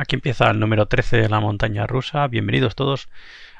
Aquí 0.00 0.14
empieza 0.14 0.48
el 0.48 0.60
número 0.60 0.86
13 0.86 1.16
de 1.16 1.28
la 1.28 1.40
montaña 1.40 1.84
rusa. 1.84 2.28
Bienvenidos 2.28 2.76
todos 2.76 3.08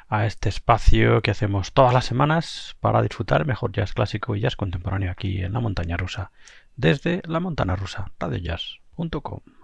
a 0.07 0.25
este 0.25 0.47
espacio 0.47 1.21
que 1.21 1.31
hacemos 1.31 1.73
todas 1.73 1.93
las 1.93 2.05
semanas 2.05 2.77
para 2.79 3.01
disfrutar 3.01 3.45
mejor 3.45 3.73
jazz 3.73 3.91
clásico 3.91 4.37
y 4.37 4.39
jazz 4.39 4.55
contemporáneo 4.55 5.11
aquí 5.11 5.41
en 5.41 5.51
la 5.51 5.59
montaña 5.59 5.97
rusa, 5.97 6.31
desde 6.77 7.21
la 7.25 7.41
montaña 7.41 7.75
rusa, 7.75 8.13
radiojazz.com. 8.17 9.58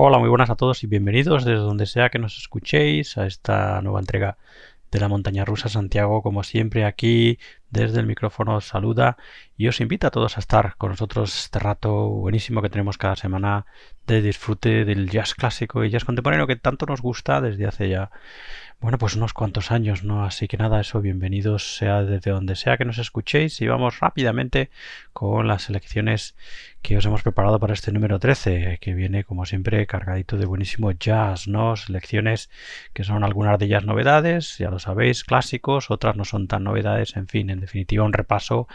Hola, 0.00 0.20
muy 0.20 0.28
buenas 0.28 0.48
a 0.48 0.54
todos 0.54 0.84
y 0.84 0.86
bienvenidos 0.86 1.44
desde 1.44 1.58
donde 1.58 1.84
sea 1.84 2.08
que 2.08 2.20
nos 2.20 2.38
escuchéis 2.38 3.18
a 3.18 3.26
esta 3.26 3.82
nueva 3.82 3.98
entrega 3.98 4.38
de 4.92 5.00
la 5.00 5.08
montaña 5.08 5.44
rusa 5.44 5.68
Santiago, 5.68 6.22
como 6.22 6.44
siempre 6.44 6.84
aquí 6.84 7.40
desde 7.70 7.98
el 7.98 8.06
micrófono 8.06 8.60
saluda 8.60 9.16
y 9.56 9.66
os 9.66 9.80
invita 9.80 10.06
a 10.06 10.10
todos 10.12 10.36
a 10.36 10.40
estar 10.40 10.76
con 10.76 10.90
nosotros 10.90 11.36
este 11.36 11.58
rato 11.58 12.10
buenísimo 12.10 12.62
que 12.62 12.70
tenemos 12.70 12.96
cada 12.96 13.16
semana 13.16 13.66
de 14.06 14.22
disfrute 14.22 14.84
del 14.84 15.10
jazz 15.10 15.34
clásico 15.34 15.82
y 15.82 15.90
jazz 15.90 16.04
contemporáneo 16.04 16.46
que 16.46 16.54
tanto 16.54 16.86
nos 16.86 17.02
gusta 17.02 17.40
desde 17.40 17.66
hace 17.66 17.88
ya 17.88 18.12
bueno, 18.80 18.96
pues 18.96 19.16
unos 19.16 19.32
cuantos 19.32 19.72
años, 19.72 20.04
¿no? 20.04 20.24
Así 20.24 20.46
que 20.46 20.56
nada, 20.56 20.80
eso, 20.80 21.00
bienvenidos 21.00 21.76
sea 21.76 22.02
desde 22.02 22.30
donde 22.30 22.54
sea 22.54 22.76
que 22.76 22.84
nos 22.84 22.98
escuchéis 22.98 23.60
y 23.60 23.66
vamos 23.66 23.98
rápidamente 23.98 24.70
con 25.12 25.48
las 25.48 25.62
selecciones 25.62 26.36
que 26.80 26.96
os 26.96 27.04
hemos 27.04 27.22
preparado 27.22 27.58
para 27.58 27.74
este 27.74 27.90
número 27.90 28.20
13, 28.20 28.78
que 28.80 28.94
viene 28.94 29.24
como 29.24 29.46
siempre 29.46 29.84
cargadito 29.88 30.36
de 30.36 30.46
buenísimo 30.46 30.92
jazz, 30.92 31.48
¿no? 31.48 31.74
Selecciones 31.74 32.50
que 32.92 33.02
son 33.02 33.24
algunas 33.24 33.58
de 33.58 33.66
ellas 33.66 33.84
novedades, 33.84 34.58
ya 34.58 34.70
lo 34.70 34.78
sabéis, 34.78 35.24
clásicos, 35.24 35.90
otras 35.90 36.14
no 36.14 36.24
son 36.24 36.46
tan 36.46 36.62
novedades, 36.62 37.16
en 37.16 37.26
fin, 37.26 37.50
en 37.50 37.58
definitiva 37.58 38.04
un 38.04 38.12
repaso 38.12 38.68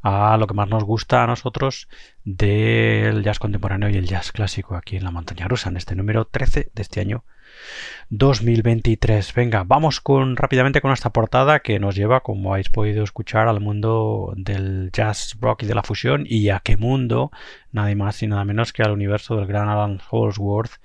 a 0.00 0.38
lo 0.38 0.46
que 0.46 0.54
más 0.54 0.68
nos 0.70 0.84
gusta 0.84 1.22
a 1.22 1.26
nosotros 1.26 1.88
del 2.24 3.22
jazz 3.22 3.38
contemporáneo 3.38 3.90
y 3.90 3.96
el 3.96 4.06
jazz 4.06 4.32
clásico 4.32 4.74
aquí 4.74 4.96
en 4.96 5.04
la 5.04 5.10
montaña 5.10 5.48
rusa, 5.48 5.68
en 5.68 5.76
este 5.76 5.94
número 5.94 6.24
13 6.24 6.70
de 6.74 6.82
este 6.82 7.00
año 7.00 7.24
2023. 8.10 9.34
Venga, 9.34 9.64
vamos 9.64 10.00
con 10.00 10.36
rápidamente 10.36 10.80
con 10.80 10.92
esta 10.92 11.10
portada 11.10 11.60
que 11.60 11.78
nos 11.78 11.94
lleva, 11.94 12.20
como 12.20 12.52
habéis 12.52 12.68
podido 12.68 13.04
escuchar, 13.04 13.48
al 13.48 13.60
mundo 13.60 14.32
del 14.36 14.90
jazz 14.92 15.36
rock 15.40 15.62
y 15.62 15.66
de 15.66 15.74
la 15.74 15.82
fusión 15.82 16.24
y 16.26 16.48
a 16.50 16.60
qué 16.60 16.76
mundo, 16.76 17.30
nada 17.72 17.94
más 17.94 18.22
y 18.22 18.26
nada 18.26 18.44
menos 18.44 18.72
que 18.72 18.82
al 18.82 18.92
universo 18.92 19.36
del 19.36 19.46
gran 19.46 19.68
Alan 19.68 20.00
Holsworth, 20.10 20.80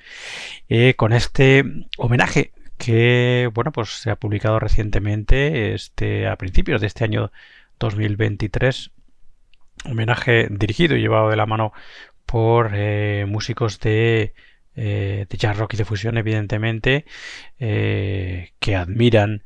eh, 0.69 0.94
con 0.95 1.13
este 1.13 1.63
homenaje 1.98 2.51
que 2.77 3.50
bueno 3.54 3.72
pues 3.72 3.89
se 3.89 4.12
ha 4.12 4.18
publicado 4.18 4.60
recientemente 4.60 5.74
este 5.74 6.27
a 6.27 6.36
principios 6.36 6.81
de 6.81 6.88
este 6.88 7.06
año 7.06 7.31
2023 7.80 8.92
homenaje 9.86 10.48
dirigido 10.51 10.95
y 10.95 11.01
llevado 11.01 11.30
de 11.30 11.36
la 11.36 11.45
mano 11.45 11.74
por 12.25 12.72
eh, 12.74 13.25
músicos 13.27 13.80
de 13.80 14.33
eh, 14.75 15.25
de 15.30 15.38
jazz 15.38 15.57
rock 15.57 15.75
y 15.75 15.77
de 15.77 15.86
fusión, 15.86 16.18
evidentemente, 16.18 17.06
eh, 17.60 18.51
que 18.60 18.75
admiran, 18.75 19.44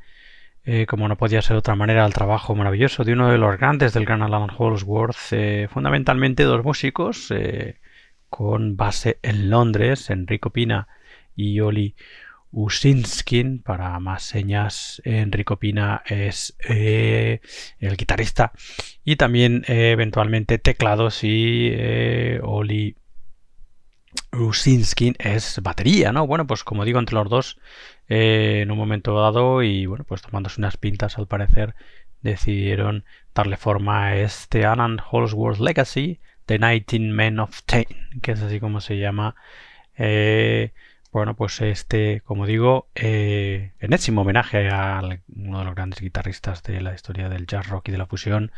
eh, 0.64 0.88
como 0.88 1.08
no 1.08 1.18
podía 1.18 1.42
ser 1.42 1.54
de 1.54 1.60
otra 1.60 1.76
manera, 1.76 2.06
el 2.06 2.14
trabajo 2.14 2.56
maravilloso 2.56 3.04
de 3.04 3.14
uno 3.14 3.30
de 3.32 3.38
los 3.38 3.58
grandes 3.58 3.94
del 3.94 4.06
gran 4.06 4.24
Alan 4.24 4.50
Holsworth, 4.56 5.70
fundamentalmente 5.70 6.44
dos 6.44 6.64
músicos 6.64 7.32
con 8.30 8.76
base 8.78 9.20
en 9.24 9.50
Londres, 9.50 10.10
Enrico 10.10 10.52
Pina 10.52 10.88
y 11.36 11.60
Oli 11.60 11.96
Usinskin, 12.52 13.62
para 13.62 14.00
más 14.00 14.24
señas, 14.24 15.02
Enrico 15.06 15.58
Pina 15.58 16.04
es 16.06 16.56
el 16.68 17.98
guitarrista 17.98 18.52
y 19.04 19.16
también 19.16 19.64
eventualmente 19.68 20.58
teclados 20.60 21.24
y 21.24 21.74
Oli 22.44 22.96
Rusinskin 24.32 25.16
es 25.20 25.60
batería, 25.62 26.12
¿no? 26.12 26.28
Bueno, 26.28 26.46
pues 26.48 26.64
como 26.64 26.86
digo, 26.86 27.00
entre 27.00 27.16
los 27.16 27.30
dos, 27.30 27.60
eh, 28.08 28.62
en 28.64 28.72
un 28.72 28.78
momento 28.78 29.20
dado, 29.20 29.64
y 29.64 29.86
bueno, 29.86 30.04
pues 30.04 30.22
tomándose 30.22 30.62
unas 30.62 30.78
pintas 30.78 31.18
al 31.18 31.28
parecer, 31.28 31.76
decidieron 32.22 33.06
darle 33.34 33.58
forma 33.58 34.08
a 34.08 34.18
este 34.18 34.66
Alan 34.66 35.00
Holsworth 35.12 35.60
Legacy, 35.60 36.20
The 36.46 36.58
19 36.58 37.14
Men 37.14 37.40
of 37.40 37.62
Ten, 37.64 37.86
que 38.22 38.34
es 38.34 38.42
así 38.42 38.60
como 38.60 38.82
se 38.82 38.98
llama. 38.98 39.36
Eh, 39.98 40.74
bueno, 41.12 41.36
pues 41.36 41.60
este, 41.62 42.22
como 42.22 42.46
digo, 42.46 42.88
eh, 42.94 43.74
enésimo 43.80 44.22
homenaje 44.22 44.70
a 44.70 45.02
uno 45.36 45.60
de 45.60 45.66
los 45.66 45.74
grandes 45.74 46.02
guitarristas 46.02 46.62
de 46.62 46.82
la 46.82 46.94
historia 46.94 47.30
del 47.30 47.48
jazz 47.48 47.68
rock 47.68 47.88
y 47.90 47.92
de 47.92 47.98
la 47.98 48.06
fusión, 48.06 48.52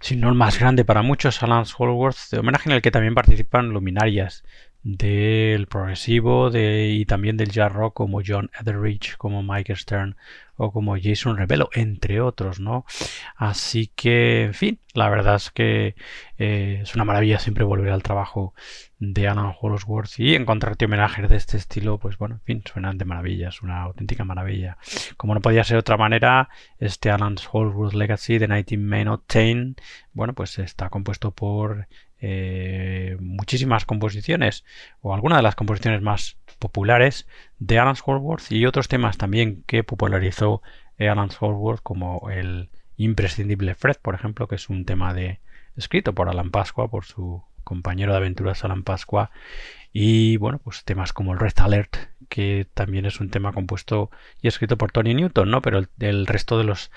si 0.00 0.14
no 0.14 0.28
el 0.28 0.34
más 0.34 0.58
grande 0.58 0.84
para 0.84 1.00
muchos, 1.00 1.42
Alan 1.42 1.64
Holsworth, 1.64 2.34
homenaje 2.38 2.68
en 2.68 2.76
el 2.76 2.82
que 2.82 2.90
también 2.90 3.14
participan 3.14 3.70
luminarias 3.70 4.44
del 4.82 5.66
progresivo 5.66 6.50
de, 6.50 6.88
y 6.90 7.04
también 7.04 7.36
del 7.36 7.50
jazz 7.50 7.72
rock 7.72 7.94
como 7.94 8.20
John 8.26 8.50
Etheridge, 8.58 9.16
como 9.16 9.42
Mike 9.42 9.74
Stern 9.76 10.16
o 10.56 10.72
como 10.72 10.96
Jason 11.00 11.36
Rebelo, 11.36 11.68
entre 11.72 12.20
otros, 12.20 12.58
¿no? 12.58 12.84
Así 13.36 13.92
que, 13.94 14.44
en 14.44 14.54
fin, 14.54 14.80
la 14.92 15.08
verdad 15.08 15.36
es 15.36 15.50
que 15.52 15.94
eh, 16.36 16.80
es 16.82 16.94
una 16.96 17.04
maravilla 17.04 17.38
siempre 17.38 17.64
volver 17.64 17.92
al 17.92 18.02
trabajo 18.02 18.54
de 18.98 19.28
Alan 19.28 19.54
Holsworth 19.60 20.18
y 20.18 20.34
encontrarte 20.34 20.86
homenajes 20.86 21.28
de 21.28 21.36
este 21.36 21.56
estilo, 21.56 21.98
pues 21.98 22.18
bueno, 22.18 22.36
en 22.36 22.40
fin, 22.40 22.62
suenan 22.64 22.98
de 22.98 23.04
maravilla, 23.04 23.50
es 23.50 23.62
una 23.62 23.82
auténtica 23.82 24.24
maravilla. 24.24 24.78
Como 25.16 25.34
no 25.34 25.40
podía 25.40 25.62
ser 25.62 25.76
de 25.76 25.80
otra 25.80 25.96
manera, 25.96 26.48
este 26.78 27.10
Alan 27.10 27.36
Holsworth 27.52 27.94
Legacy 27.94 28.38
de 28.38 28.48
19 28.48 28.76
Men 28.78 29.08
of 29.08 29.20
bueno, 30.12 30.34
pues 30.34 30.58
está 30.58 30.90
compuesto 30.90 31.30
por 31.30 31.86
eh, 32.20 33.16
muchísimas 33.20 33.84
composiciones 33.84 34.64
o 35.00 35.14
algunas 35.14 35.38
de 35.38 35.42
las 35.42 35.54
composiciones 35.54 36.02
más 36.02 36.36
populares 36.58 37.26
de 37.58 37.78
Alan 37.78 37.96
Holsworth 38.04 38.50
y 38.50 38.66
otros 38.66 38.88
temas 38.88 39.16
también 39.16 39.62
que 39.66 39.84
popularizó 39.84 40.62
Alan 40.98 41.30
Holsworth 41.38 41.80
como 41.82 42.30
el 42.30 42.70
imprescindible 42.96 43.74
Fred, 43.74 43.96
por 44.02 44.14
ejemplo, 44.14 44.48
que 44.48 44.56
es 44.56 44.68
un 44.68 44.84
tema 44.84 45.14
de 45.14 45.40
escrito 45.76 46.12
por 46.12 46.28
Alan 46.28 46.50
Pascua, 46.50 46.90
por 46.90 47.04
su 47.04 47.42
compañero 47.64 48.12
de 48.12 48.18
aventuras 48.18 48.64
Alan 48.64 48.82
Pascua. 48.82 49.30
Y 49.92 50.36
bueno, 50.36 50.58
pues 50.58 50.84
temas 50.84 51.12
como 51.12 51.32
el 51.32 51.38
Red 51.38 51.54
Alert, 51.56 51.96
que 52.28 52.66
también 52.74 53.06
es 53.06 53.20
un 53.20 53.30
tema 53.30 53.52
compuesto 53.52 54.10
y 54.40 54.48
escrito 54.48 54.76
por 54.76 54.92
Tony 54.92 55.14
Newton, 55.14 55.50
¿no? 55.50 55.62
Pero 55.62 55.82
el, 55.98 56.26
resto 56.26 56.58
de 56.58 56.64
los 56.64 56.90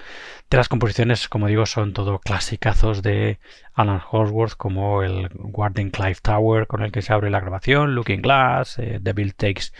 de 0.49 0.57
las 0.57 0.69
composiciones, 0.69 1.27
como 1.27 1.47
digo, 1.47 1.65
son 1.65 1.93
todo 1.93 2.19
clasicazos 2.19 3.01
de 3.01 3.39
Alan 3.73 4.01
Holsworth, 4.11 4.55
como 4.55 5.03
el 5.03 5.29
Warden 5.33 5.91
Clive 5.91 6.17
Tower, 6.21 6.67
con 6.67 6.83
el 6.83 6.91
que 6.91 7.01
se 7.01 7.13
abre 7.13 7.29
la 7.29 7.39
grabación, 7.39 7.95
Looking 7.95 8.21
Glass, 8.21 8.77
eh, 8.79 8.99
Takes 9.35 9.71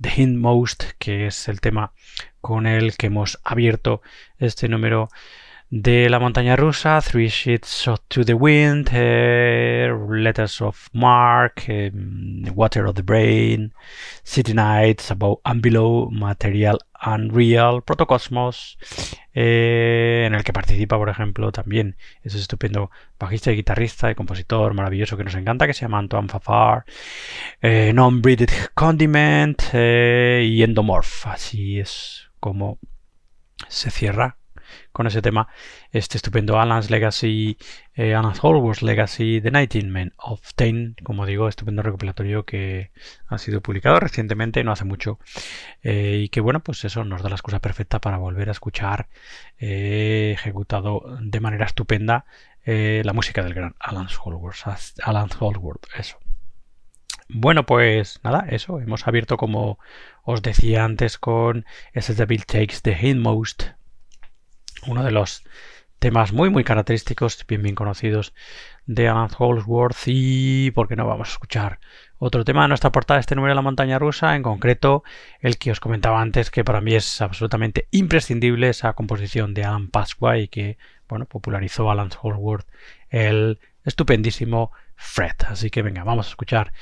the 0.00 0.10
Hindmost, 0.16 0.84
que 0.98 1.26
es 1.26 1.48
el 1.48 1.60
tema 1.60 1.92
con 2.40 2.66
el 2.66 2.96
que 2.96 3.06
hemos 3.06 3.40
abierto 3.44 4.02
este 4.38 4.68
número 4.68 5.08
de 5.76 6.08
la 6.08 6.20
montaña 6.20 6.54
rusa, 6.54 7.00
Three 7.00 7.26
Sheets 7.26 7.90
to 8.06 8.24
the 8.24 8.34
Wind, 8.34 8.90
eh, 8.92 9.92
Letters 10.08 10.60
of 10.60 10.86
Mark, 10.92 11.64
eh, 11.66 11.90
Water 12.54 12.86
of 12.86 12.94
the 12.94 13.02
Brain, 13.02 13.74
City 14.22 14.54
Nights, 14.54 15.10
Above 15.10 15.40
and 15.42 15.60
Below, 15.60 16.10
Material 16.12 16.78
Unreal, 17.04 17.82
Protocosmos, 17.82 18.78
eh, 19.34 20.22
en 20.28 20.36
el 20.36 20.44
que 20.44 20.52
participa, 20.52 20.96
por 20.96 21.08
ejemplo, 21.08 21.50
también 21.50 21.96
ese 22.22 22.38
estupendo 22.38 22.92
bajista 23.18 23.50
y 23.50 23.56
guitarrista 23.56 24.12
y 24.12 24.14
compositor 24.14 24.74
maravilloso 24.74 25.16
que 25.16 25.24
nos 25.24 25.34
encanta, 25.34 25.66
que 25.66 25.74
se 25.74 25.80
llama 25.80 25.98
Antoine 25.98 26.28
Fafar, 26.28 26.84
Non-Breeded 27.60 28.50
Condiment 28.74 29.60
y 29.74 30.62
Endomorph. 30.62 31.26
Así 31.26 31.80
es 31.80 32.30
como 32.38 32.78
se 33.68 33.90
cierra 33.90 34.36
con 34.92 35.06
ese 35.06 35.22
tema 35.22 35.48
este 35.92 36.16
estupendo 36.16 36.58
Alan's 36.58 36.90
Legacy, 36.90 37.56
eh, 37.94 38.14
Holworth 38.14 38.82
Legacy, 38.82 39.40
The 39.40 39.50
19 39.50 39.90
Men 39.90 40.12
of 40.16 40.40
Ten, 40.54 40.96
como 41.02 41.26
digo, 41.26 41.48
estupendo 41.48 41.82
recopilatorio 41.82 42.44
que 42.44 42.90
ha 43.28 43.38
sido 43.38 43.60
publicado 43.60 44.00
recientemente, 44.00 44.64
no 44.64 44.72
hace 44.72 44.84
mucho, 44.84 45.18
eh, 45.82 46.22
y 46.24 46.28
que 46.28 46.40
bueno, 46.40 46.60
pues 46.60 46.84
eso 46.84 47.04
nos 47.04 47.22
da 47.22 47.28
la 47.28 47.36
excusa 47.36 47.60
perfecta 47.60 48.00
para 48.00 48.18
volver 48.18 48.48
a 48.48 48.52
escuchar 48.52 49.08
eh, 49.58 50.32
ejecutado 50.34 51.02
de 51.20 51.40
manera 51.40 51.66
estupenda 51.66 52.24
la 52.66 53.12
música 53.12 53.42
del 53.42 53.52
gran 53.52 53.74
Alan 53.78 54.08
Holworth, 54.24 54.66
Alan 55.02 55.28
eso. 55.98 56.18
Bueno, 57.28 57.64
pues 57.66 58.20
nada, 58.22 58.46
eso. 58.50 58.80
Hemos 58.80 59.06
abierto, 59.06 59.36
como 59.36 59.78
os 60.24 60.42
decía 60.42 60.84
antes, 60.84 61.18
con 61.18 61.64
ese 61.92 62.14
Devil 62.14 62.44
Takes 62.46 62.80
the 62.82 62.96
Hindmost 63.00 63.70
uno 64.86 65.02
de 65.04 65.10
los 65.10 65.44
temas 65.98 66.32
muy 66.32 66.50
muy 66.50 66.64
característicos, 66.64 67.44
bien 67.48 67.62
bien 67.62 67.74
conocidos 67.74 68.34
de 68.86 69.08
Alan 69.08 69.30
Holsworth 69.36 70.02
y 70.06 70.70
por 70.72 70.88
qué 70.88 70.96
no 70.96 71.06
vamos 71.06 71.28
a 71.28 71.32
escuchar 71.32 71.80
otro 72.18 72.44
tema 72.44 72.62
de 72.62 72.68
nuestra 72.68 72.92
portada 72.92 73.20
este 73.20 73.34
número 73.34 73.52
de 73.52 73.56
la 73.56 73.62
montaña 73.62 73.98
rusa, 73.98 74.36
en 74.36 74.42
concreto 74.42 75.02
el 75.40 75.56
que 75.56 75.70
os 75.70 75.80
comentaba 75.80 76.20
antes 76.20 76.50
que 76.50 76.64
para 76.64 76.80
mí 76.80 76.94
es 76.94 77.20
absolutamente 77.22 77.88
imprescindible 77.90 78.68
esa 78.68 78.92
composición 78.92 79.54
de 79.54 79.64
Alan 79.64 79.88
Pasqua 79.88 80.38
y 80.38 80.48
que 80.48 80.76
bueno 81.08 81.26
popularizó 81.26 81.90
Alan 81.90 82.10
Holsworth 82.20 82.66
el 83.08 83.58
estupendísimo 83.84 84.72
Fred. 84.96 85.34
Así 85.46 85.70
que 85.70 85.82
venga, 85.82 86.04
vamos 86.04 86.26
a 86.26 86.30
escuchar 86.30 86.72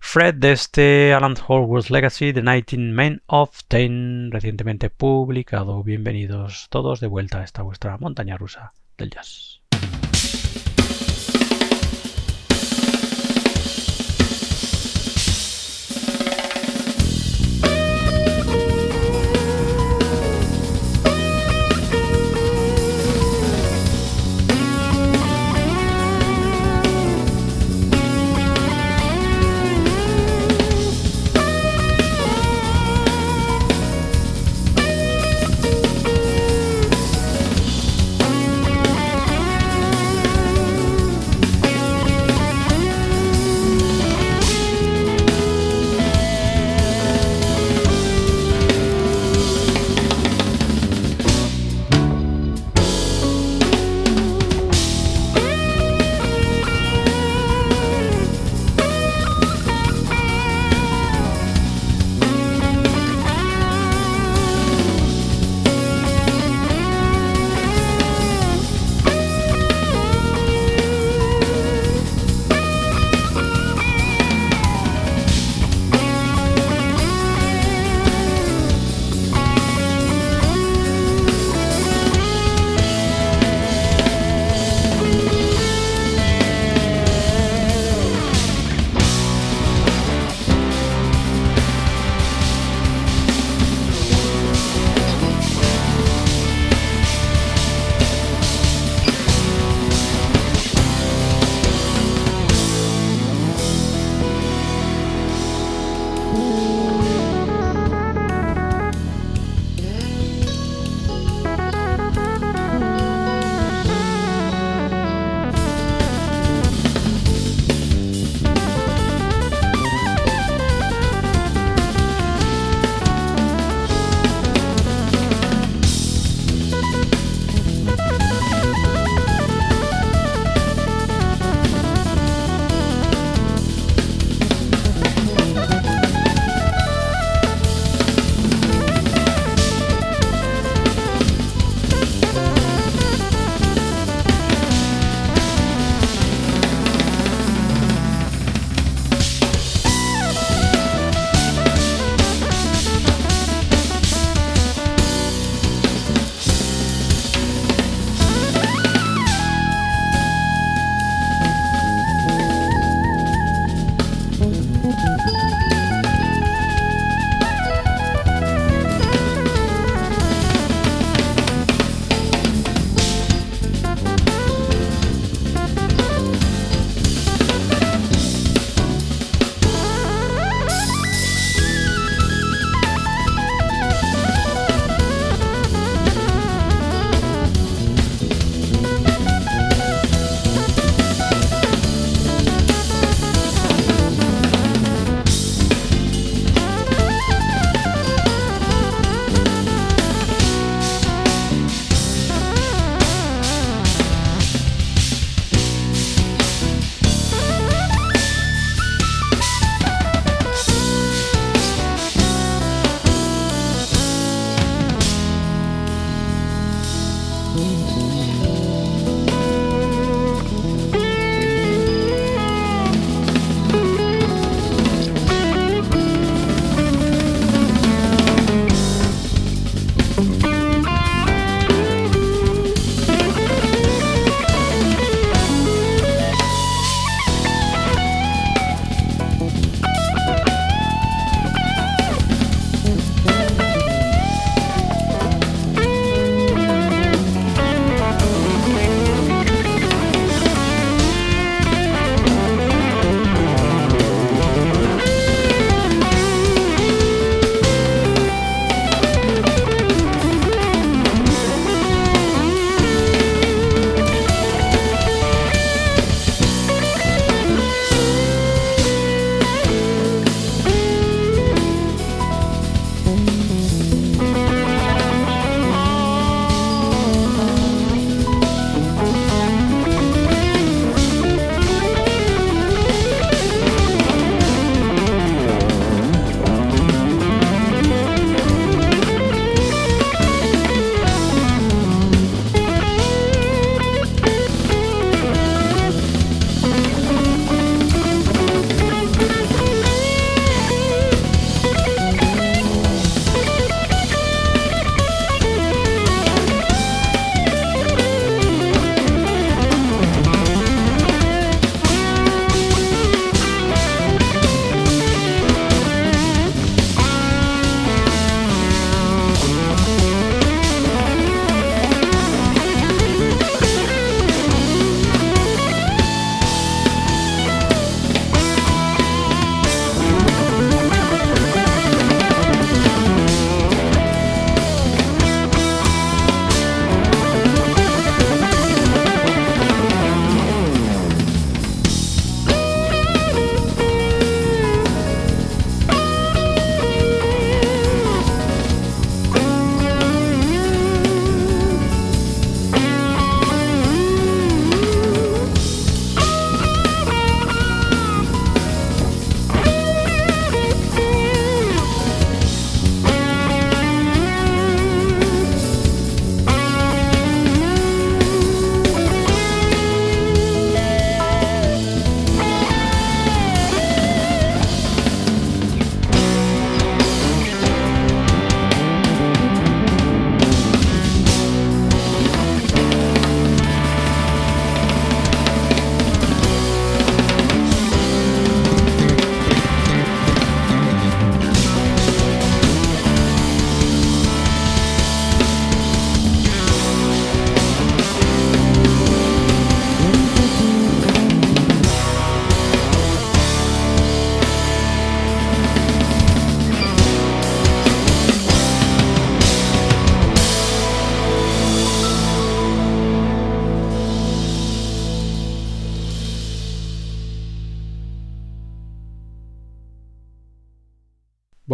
Fred 0.00 0.34
de 0.34 0.52
este 0.52 1.12
Alan 1.12 1.34
Holworth 1.46 1.90
Legacy, 1.90 2.32
The 2.32 2.42
19 2.42 2.92
Men 2.92 3.22
of 3.26 3.58
Ten, 3.68 4.30
recientemente 4.30 4.90
publicado. 4.90 5.82
Bienvenidos 5.82 6.68
todos 6.70 7.00
de 7.00 7.08
vuelta 7.08 7.40
a 7.40 7.44
esta 7.44 7.62
vuestra 7.62 7.98
montaña 7.98 8.38
rusa 8.38 8.72
del 8.96 9.10
jazz. 9.10 9.51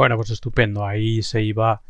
Bueno, 0.08 0.20
pues 0.20 0.30
estupendo. 0.30 0.86
Ahí 0.86 1.20
se 1.20 1.42
iba 1.42 1.82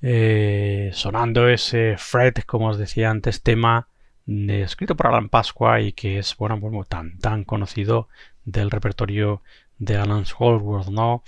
eh, 0.00 0.90
sonando 0.94 1.48
ese 1.48 1.94
Fred, 1.96 2.34
como 2.44 2.70
os 2.70 2.76
decía 2.76 3.08
antes, 3.08 3.40
tema 3.40 3.86
escrito 4.26 4.96
por 4.96 5.06
Alan 5.06 5.28
Pascua 5.28 5.80
y 5.80 5.92
que 5.92 6.18
es 6.18 6.36
bueno, 6.36 6.58
bueno 6.58 6.82
tan, 6.82 7.18
tan 7.18 7.44
conocido 7.44 8.08
del 8.44 8.68
repertorio 8.68 9.42
de 9.78 9.96
Alan 9.96 10.24
Holdsworth, 10.36 10.88
¿no? 10.88 11.22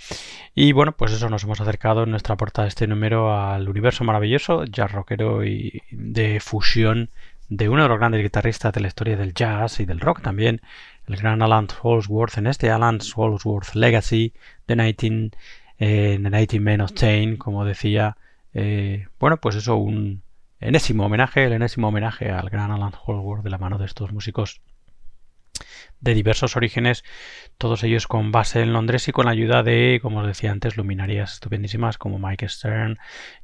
Y 0.53 0.73
bueno, 0.73 0.91
pues 0.97 1.13
eso 1.13 1.29
nos 1.29 1.45
hemos 1.45 1.61
acercado 1.61 2.03
en 2.03 2.11
nuestra 2.11 2.35
portada 2.35 2.65
de 2.65 2.69
este 2.69 2.87
número 2.87 3.33
al 3.33 3.69
universo 3.69 4.03
maravilloso, 4.03 4.65
jazz 4.65 4.91
rockero 4.91 5.45
y 5.45 5.83
de 5.89 6.41
fusión 6.41 7.11
de 7.47 7.69
uno 7.69 7.83
de 7.83 7.87
los 7.89 7.97
grandes 7.97 8.23
guitarristas 8.23 8.73
de 8.73 8.81
la 8.81 8.87
historia 8.87 9.15
del 9.15 9.33
jazz 9.33 9.79
y 9.79 9.85
del 9.85 10.01
rock 10.01 10.21
también, 10.21 10.59
el 11.07 11.15
gran 11.15 11.41
Alan 11.41 11.69
Holdsworth, 11.81 12.37
en 12.37 12.47
este 12.47 12.71
Alan 12.71 12.99
Holdsworth 13.15 13.73
Legacy 13.73 14.33
de 14.67 14.75
19, 14.75 15.31
eh, 15.79 16.17
19 16.19 16.59
Men 16.59 16.81
of 16.81 16.93
Chain, 16.93 17.37
como 17.37 17.65
decía, 17.65 18.17
eh, 18.53 19.07
bueno, 19.19 19.37
pues 19.37 19.55
eso, 19.55 19.75
un 19.77 20.23
enésimo 20.59 21.05
homenaje, 21.05 21.45
el 21.45 21.53
enésimo 21.53 21.89
homenaje 21.89 22.31
al 22.31 22.49
gran 22.49 22.71
Alan 22.71 22.93
Holdsworth 22.93 23.43
de 23.43 23.49
la 23.49 23.57
mano 23.57 23.77
de 23.77 23.85
estos 23.85 24.11
músicos 24.13 24.61
de 26.01 26.13
diversos 26.13 26.55
orígenes, 26.55 27.03
todos 27.57 27.83
ellos 27.83 28.07
con 28.07 28.31
base 28.31 28.61
en 28.61 28.73
Londres 28.73 29.07
y 29.07 29.11
con 29.11 29.25
la 29.25 29.31
ayuda 29.31 29.63
de, 29.63 29.99
como 30.01 30.19
os 30.19 30.27
decía 30.27 30.51
antes, 30.51 30.77
luminarias 30.77 31.33
estupendísimas 31.33 31.97
como 31.97 32.19
Mike 32.19 32.47
Stern, 32.49 32.97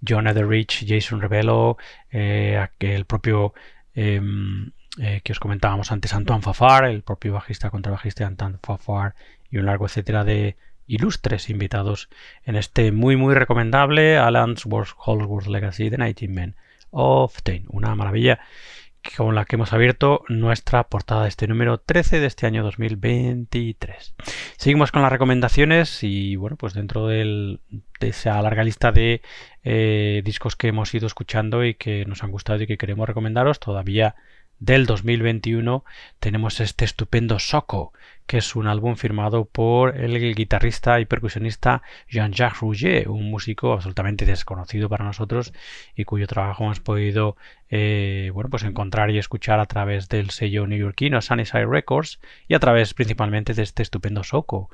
John 0.07 0.27
Etheridge, 0.27 0.85
Jason 0.87 1.21
Rebello, 1.21 1.77
eh, 2.11 2.67
el 2.79 3.05
propio 3.05 3.53
em, 3.93 4.71
eh, 4.99 5.21
que 5.23 5.31
os 5.31 5.39
comentábamos 5.39 5.91
antes, 5.91 6.13
Antoine 6.13 6.41
Fafar, 6.41 6.85
el 6.85 7.01
propio 7.01 7.33
bajista, 7.33 7.69
contrabajista 7.69 8.27
Antoine 8.27 8.59
Fafar 8.61 9.15
y 9.49 9.57
un 9.57 9.65
largo 9.65 9.85
etcétera 9.85 10.23
de 10.23 10.57
ilustres 10.87 11.49
invitados 11.49 12.09
en 12.43 12.55
este 12.55 12.91
muy 12.91 13.15
muy 13.15 13.33
recomendable 13.33 14.17
Alan's 14.17 14.65
Holdsworth 14.65 15.47
Legacy 15.47 15.89
de 15.89 15.97
Nighting 15.97 16.33
Men 16.33 16.55
of 16.91 17.41
Tain, 17.43 17.65
una 17.69 17.95
maravilla 17.95 18.39
con 19.17 19.33
la 19.35 19.45
que 19.45 19.55
hemos 19.55 19.73
abierto 19.73 20.23
nuestra 20.29 20.83
portada 20.87 21.23
de 21.23 21.29
este 21.29 21.47
número 21.47 21.79
13 21.79 22.19
de 22.19 22.27
este 22.27 22.45
año 22.45 22.63
2023. 22.63 24.13
Seguimos 24.57 24.91
con 24.91 25.01
las 25.01 25.11
recomendaciones 25.11 26.03
y 26.03 26.35
bueno, 26.35 26.55
pues 26.55 26.73
dentro 26.73 27.07
de 27.07 27.59
esa 27.99 28.41
larga 28.41 28.63
lista 28.63 28.91
de 28.91 29.21
eh, 29.63 30.21
discos 30.23 30.55
que 30.55 30.67
hemos 30.67 30.93
ido 30.93 31.07
escuchando 31.07 31.65
y 31.65 31.73
que 31.73 32.05
nos 32.05 32.23
han 32.23 32.31
gustado 32.31 32.61
y 32.61 32.67
que 32.67 32.77
queremos 32.77 33.07
recomendaros, 33.07 33.59
todavía 33.59 34.15
del 34.61 34.85
2021 34.85 35.83
tenemos 36.19 36.59
este 36.59 36.85
estupendo 36.85 37.39
Soco, 37.39 37.93
que 38.27 38.37
es 38.37 38.55
un 38.55 38.67
álbum 38.67 38.95
firmado 38.95 39.45
por 39.45 39.97
el 39.97 40.35
guitarrista 40.35 40.99
y 40.99 41.05
percusionista 41.05 41.81
Jean-Jacques 42.07 42.59
Rouget, 42.61 43.07
un 43.07 43.31
músico 43.31 43.73
absolutamente 43.73 44.27
desconocido 44.27 44.87
para 44.87 45.03
nosotros 45.03 45.51
y 45.95 46.05
cuyo 46.05 46.27
trabajo 46.27 46.63
hemos 46.63 46.79
podido 46.79 47.35
eh, 47.71 48.29
bueno, 48.35 48.51
pues 48.51 48.61
encontrar 48.61 49.09
y 49.09 49.17
escuchar 49.17 49.59
a 49.59 49.65
través 49.65 50.09
del 50.09 50.29
sello 50.29 50.67
neoyorquino 50.67 51.21
Sunnyside 51.21 51.65
Records 51.65 52.19
y 52.47 52.53
a 52.53 52.59
través 52.59 52.93
principalmente 52.93 53.55
de 53.55 53.63
este 53.63 53.81
estupendo 53.81 54.23
Soco, 54.23 54.69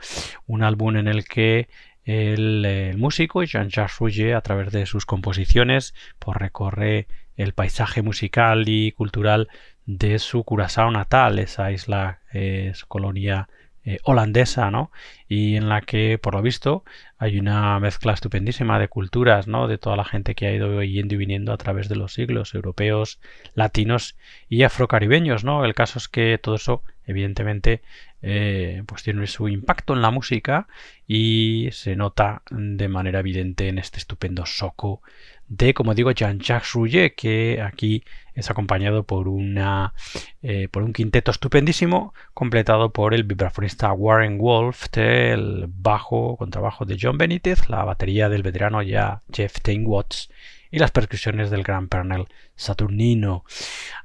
un 0.48 0.64
álbum 0.64 0.98
en 0.98 1.08
el 1.08 1.24
que 1.24 1.70
el, 2.04 2.94
músico 2.98 3.42
Jean-Jacques 3.42 4.00
Rouget 4.00 4.36
a 4.36 4.42
través 4.42 4.74
de 4.74 4.86
sus 4.86 5.06
composiciones 5.06 5.96
pues 6.20 6.36
recorre 6.36 7.08
el 7.38 7.54
paisaje 7.54 8.02
musical 8.02 8.68
y 8.68 8.92
cultural 8.92 9.48
de 9.88 10.20
su 10.20 10.44
Curazao 10.44 10.92
natal, 10.92 11.40
esa 11.40 11.72
isla 11.72 12.20
es 12.32 12.86
colonia 12.86 13.48
eh, 13.86 14.00
holandesa, 14.04 14.70
¿no? 14.70 14.92
Y 15.30 15.56
en 15.56 15.70
la 15.70 15.80
que, 15.80 16.18
por 16.18 16.36
lo 16.36 16.42
visto, 16.42 16.84
hay 17.18 17.40
una 17.40 17.80
mezcla 17.80 18.12
estupendísima 18.12 18.80
de 18.80 18.90
culturas, 18.90 19.48
¿no? 19.48 19.70
De 19.70 19.78
toda 19.78 19.96
la 19.96 20.04
gente 20.04 20.36
que 20.36 20.46
ha 20.46 20.54
ido 20.54 20.84
yendo 20.84 21.16
y 21.16 21.18
viniendo 21.18 21.54
a 21.54 21.58
través 21.58 21.88
de 21.88 21.96
los 21.96 22.14
siglos, 22.14 22.54
europeos, 22.54 23.22
latinos 23.56 24.18
y 24.50 24.64
afrocaribeños, 24.64 25.46
¿no? 25.46 25.64
El 25.64 25.74
caso 25.74 26.00
es 26.00 26.10
que 26.10 26.38
todo 26.38 26.56
eso, 26.56 26.84
evidentemente, 27.06 27.82
eh, 28.22 28.84
pues 28.88 29.04
tiene 29.04 29.26
su 29.26 29.48
impacto 29.48 29.94
en 29.94 30.02
la 30.02 30.12
música 30.12 30.68
y 31.08 31.70
se 31.72 31.96
nota 31.96 32.42
de 32.50 32.90
manera 32.90 33.22
evidente 33.22 33.70
en 33.70 33.78
este 33.78 34.00
estupendo 34.00 34.46
soco 34.46 35.02
de, 35.48 35.74
como 35.74 35.94
digo, 35.94 36.12
Jean-Jacques 36.12 36.74
Rouget, 36.74 37.16
que 37.16 37.62
aquí 37.62 38.04
es 38.34 38.52
acompañado 38.52 39.04
por, 39.04 39.28
una, 39.28 39.94
eh, 40.42 40.68
por 40.70 40.84
un 40.84 40.94
quinteto 40.94 41.32
estupendísimo, 41.32 42.14
completado 42.34 42.92
por 42.92 43.14
el 43.14 43.24
vibrafonista 43.24 43.92
Warren 43.94 44.38
Wolf, 44.38 44.86
el 44.94 45.66
bajo, 45.68 46.38
contrabajo 46.38 46.86
de 46.86 46.98
John 47.02 47.18
Benítez, 47.18 47.70
la 47.70 47.84
batería 47.84 48.30
del 48.30 48.44
veterano 48.44 48.82
ya 48.82 49.24
Jeff 49.34 49.62
Tain 49.62 49.84
Watts 49.86 50.30
y 50.70 50.80
las 50.80 50.92
percusiones 50.92 51.50
del 51.50 51.64
gran 51.64 51.88
Pernell 51.88 52.28
Saturnino. 52.56 53.44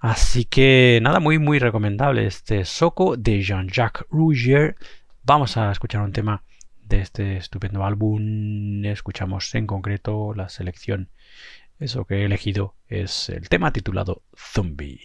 Así 0.00 0.44
que 0.44 1.00
nada, 1.02 1.20
muy 1.20 1.38
muy 1.38 1.58
recomendable 1.58 2.26
este 2.26 2.64
Soco 2.64 3.16
de 3.16 3.42
Jean-Jacques 3.42 4.06
Rouget. 4.10 4.76
Vamos 5.24 5.56
a 5.56 5.70
escuchar 5.70 6.02
un 6.02 6.12
tema 6.12 6.42
de 6.82 7.00
este 7.00 7.36
estupendo 7.36 7.84
álbum. 7.84 8.84
Escuchamos 8.84 9.54
en 9.54 9.66
concreto 9.66 10.34
la 10.34 10.48
selección 10.48 11.10
eso 11.82 12.04
que 12.04 12.16
he 12.16 12.24
elegido 12.24 12.76
es 12.86 13.28
el 13.28 13.48
tema 13.48 13.72
titulado 13.72 14.22
Zombie. 14.36 15.00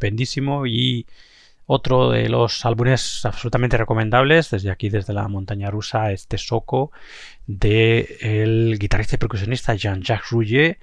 Estupendísimo. 0.00 0.66
Y 0.66 1.06
otro 1.66 2.10
de 2.10 2.28
los 2.28 2.64
álbumes 2.66 3.24
absolutamente 3.24 3.76
recomendables 3.76 4.50
desde 4.50 4.70
aquí, 4.70 4.88
desde 4.88 5.12
la 5.12 5.28
montaña 5.28 5.70
rusa, 5.70 6.10
este 6.10 6.38
Soco 6.38 6.90
de 7.46 8.16
el 8.20 8.78
guitarrista 8.78 9.16
y 9.16 9.18
percusionista 9.18 9.74
Jean-Jacques 9.74 10.30
Rouget 10.30 10.78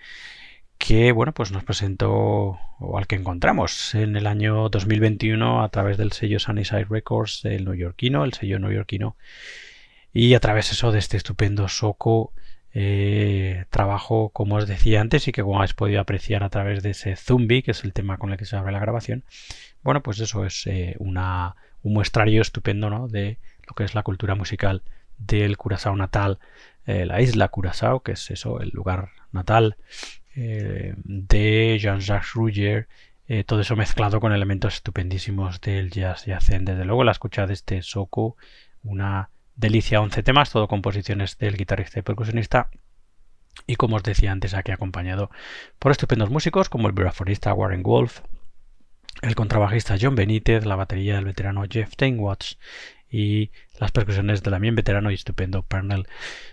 que 0.77 1.12
bueno, 1.12 1.34
pues 1.34 1.51
nos 1.51 1.63
presentó 1.63 2.60
o 2.80 2.97
al 2.97 3.08
que 3.08 3.15
encontramos 3.15 3.95
en 3.95 4.15
el 4.15 4.27
año 4.27 4.69
2021 4.69 5.63
a 5.63 5.69
través 5.69 5.97
del 5.97 6.12
sello 6.12 6.39
Sunnyside 6.39 6.86
Records 6.88 7.43
el 7.45 7.65
neoyorquino, 7.65 8.23
el 8.23 8.34
sello 8.34 8.60
neoyorquino. 8.60 9.17
Y 10.13 10.36
a 10.36 10.39
través 10.39 10.71
eso 10.71 10.91
de 10.91 10.99
este 10.99 11.17
estupendo 11.17 11.67
Soco 11.67 12.32
eh, 12.73 13.65
trabajo, 13.69 14.30
como 14.30 14.56
os 14.56 14.67
decía 14.67 15.01
antes, 15.01 15.27
y 15.27 15.32
que 15.32 15.41
como 15.41 15.58
habéis 15.58 15.73
podido 15.73 16.01
apreciar 16.01 16.43
a 16.43 16.49
través 16.49 16.84
de 16.84 16.91
ese 16.91 17.15
Zumbi, 17.15 17.62
que 17.62 17.71
es 17.71 17.84
el 17.84 17.93
tema 17.93 18.17
con 18.17 18.32
el 18.32 18.38
que 18.38 18.45
se 18.45 18.56
abre 18.56 18.71
la 18.71 18.80
grabación, 18.80 19.23
bueno, 19.84 20.03
pues 20.03 20.19
eso 20.19 20.45
es 20.45 20.67
eh, 20.67 20.95
una, 20.99 21.56
un 21.82 21.93
muestrario 21.93 22.41
estupendo 22.41 22.89
¿no? 22.89 23.08
de 23.08 23.38
lo 23.67 23.73
que 23.73 23.84
es 23.84 23.95
la 23.95 24.03
cultura 24.03 24.36
musical 24.36 24.84
del 25.17 25.58
Curazao 25.58 25.95
natal, 25.95 26.39
eh, 26.86 27.06
la 27.06 27.21
isla 27.21 27.47
Curazao, 27.47 28.01
que 28.01 28.13
es 28.13 28.32
eso, 28.32 28.60
el 28.62 28.69
lugar 28.69 29.10
natal 29.32 29.77
de 30.36 31.80
Jean-Jacques 31.82 32.34
Rougier, 32.36 32.88
todo 33.47 33.60
eso 33.60 33.75
mezclado 33.75 34.19
con 34.19 34.34
elementos 34.34 34.75
estupendísimos 34.75 35.60
del 35.62 35.89
jazz 35.89 36.25
yacen. 36.25 36.63
Desde 36.63 36.86
luego 36.86 37.03
la 37.03 37.12
escucha 37.12 37.47
de 37.47 37.53
este 37.53 37.82
Soco, 37.82 38.38
una 38.84 39.32
Delicia 39.57 39.99
11 40.01 40.21
temas, 40.21 40.51
todo 40.51 40.67
composiciones 40.67 41.39
del 41.39 41.57
guitarrista 41.57 41.97
y 41.97 42.03
percusionista. 42.03 42.69
Y 43.65 43.75
como 43.75 43.95
os 43.95 44.03
decía 44.03 44.31
antes, 44.31 44.53
aquí 44.53 44.71
acompañado 44.71 45.31
por 45.79 45.91
estupendos 45.91 46.29
músicos 46.29 46.69
como 46.69 46.87
el 46.87 46.93
vibrafonista 46.93 47.55
Warren 47.55 47.81
Wolf, 47.81 48.19
el 49.23 49.33
contrabajista 49.33 49.97
John 49.99 50.13
Benítez, 50.13 50.63
la 50.65 50.75
batería 50.75 51.15
del 51.15 51.25
veterano 51.25 51.63
Jeff 51.67 51.95
Tainwatts 51.95 52.59
y 53.09 53.49
las 53.79 53.91
percusiones 53.91 54.43
del 54.43 54.53
también 54.53 54.75
veterano 54.75 55.09
y 55.09 55.15
estupendo 55.15 55.63
Pernell 55.63 56.05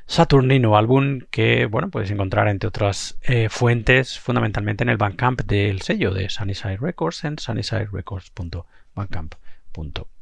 Saturnino, 0.07 0.79
álbum 0.79 1.21
que 1.31 1.67
bueno 1.67 1.91
podéis 1.91 2.11
encontrar 2.11 2.49
entre 2.49 2.69
otras 2.69 3.19
eh, 3.23 3.51
fuentes 3.51 4.19
fundamentalmente 4.19 4.83
en 4.83 4.89
el 4.89 4.97
Bandcamp 4.97 5.43
del 5.43 5.83
sello 5.83 6.11
de 6.11 6.31
Sunnyside 6.31 6.79
Records 6.79 7.25
en 7.25 7.39
sunnysiderecords.bandcamp.com. 7.39 10.14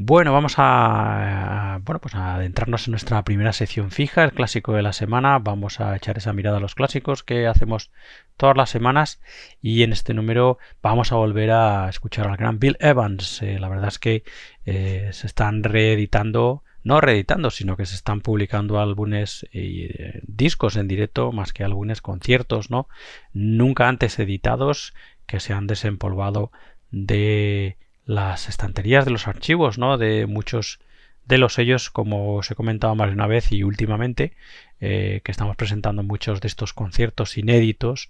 Bueno, 0.00 0.32
vamos 0.32 0.54
a, 0.58 1.80
bueno, 1.82 2.00
pues 2.00 2.14
a 2.14 2.36
adentrarnos 2.36 2.86
en 2.86 2.92
nuestra 2.92 3.24
primera 3.24 3.52
sección 3.52 3.90
fija, 3.90 4.22
el 4.22 4.32
clásico 4.32 4.72
de 4.74 4.82
la 4.82 4.92
semana. 4.92 5.40
Vamos 5.40 5.80
a 5.80 5.96
echar 5.96 6.16
esa 6.16 6.32
mirada 6.32 6.58
a 6.58 6.60
los 6.60 6.76
clásicos 6.76 7.24
que 7.24 7.48
hacemos 7.48 7.90
todas 8.36 8.56
las 8.56 8.70
semanas 8.70 9.20
y 9.60 9.82
en 9.82 9.90
este 9.92 10.14
número 10.14 10.58
vamos 10.82 11.10
a 11.10 11.16
volver 11.16 11.50
a 11.50 11.88
escuchar 11.88 12.28
al 12.28 12.36
gran 12.36 12.60
Bill 12.60 12.76
Evans. 12.78 13.42
Eh, 13.42 13.58
la 13.58 13.68
verdad 13.68 13.88
es 13.88 13.98
que 13.98 14.22
eh, 14.66 15.10
se 15.12 15.26
están 15.26 15.64
reeditando, 15.64 16.62
no 16.84 17.00
reeditando, 17.00 17.50
sino 17.50 17.76
que 17.76 17.84
se 17.84 17.96
están 17.96 18.20
publicando 18.20 18.78
álbumes 18.78 19.48
y 19.50 19.86
eh, 19.86 20.20
discos 20.22 20.76
en 20.76 20.86
directo 20.86 21.32
más 21.32 21.52
que 21.52 21.64
álbumes 21.64 22.02
conciertos, 22.02 22.70
¿no? 22.70 22.88
Nunca 23.32 23.88
antes 23.88 24.16
editados 24.20 24.94
que 25.26 25.40
se 25.40 25.54
han 25.54 25.66
desempolvado 25.66 26.52
de 26.92 27.78
las 28.08 28.48
estanterías 28.48 29.04
de 29.04 29.10
los 29.10 29.28
archivos, 29.28 29.76
¿no? 29.76 29.98
De 29.98 30.26
muchos 30.26 30.80
de 31.26 31.36
los 31.36 31.52
sellos, 31.52 31.90
como 31.90 32.36
os 32.36 32.50
he 32.50 32.54
comentado 32.54 32.94
más 32.94 33.08
de 33.08 33.14
una 33.14 33.26
vez 33.26 33.52
y 33.52 33.62
últimamente, 33.62 34.32
eh, 34.80 35.20
que 35.24 35.30
estamos 35.30 35.56
presentando 35.56 36.02
muchos 36.02 36.40
de 36.40 36.48
estos 36.48 36.72
conciertos 36.72 37.36
inéditos, 37.36 38.08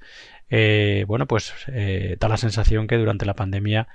eh, 0.50 1.04
bueno, 1.08 1.26
pues 1.26 1.52
eh, 1.66 2.16
da 2.20 2.28
la 2.28 2.36
sensación 2.36 2.86
que 2.86 2.96
durante 2.96 3.26
la 3.26 3.34
pandemia, 3.34 3.88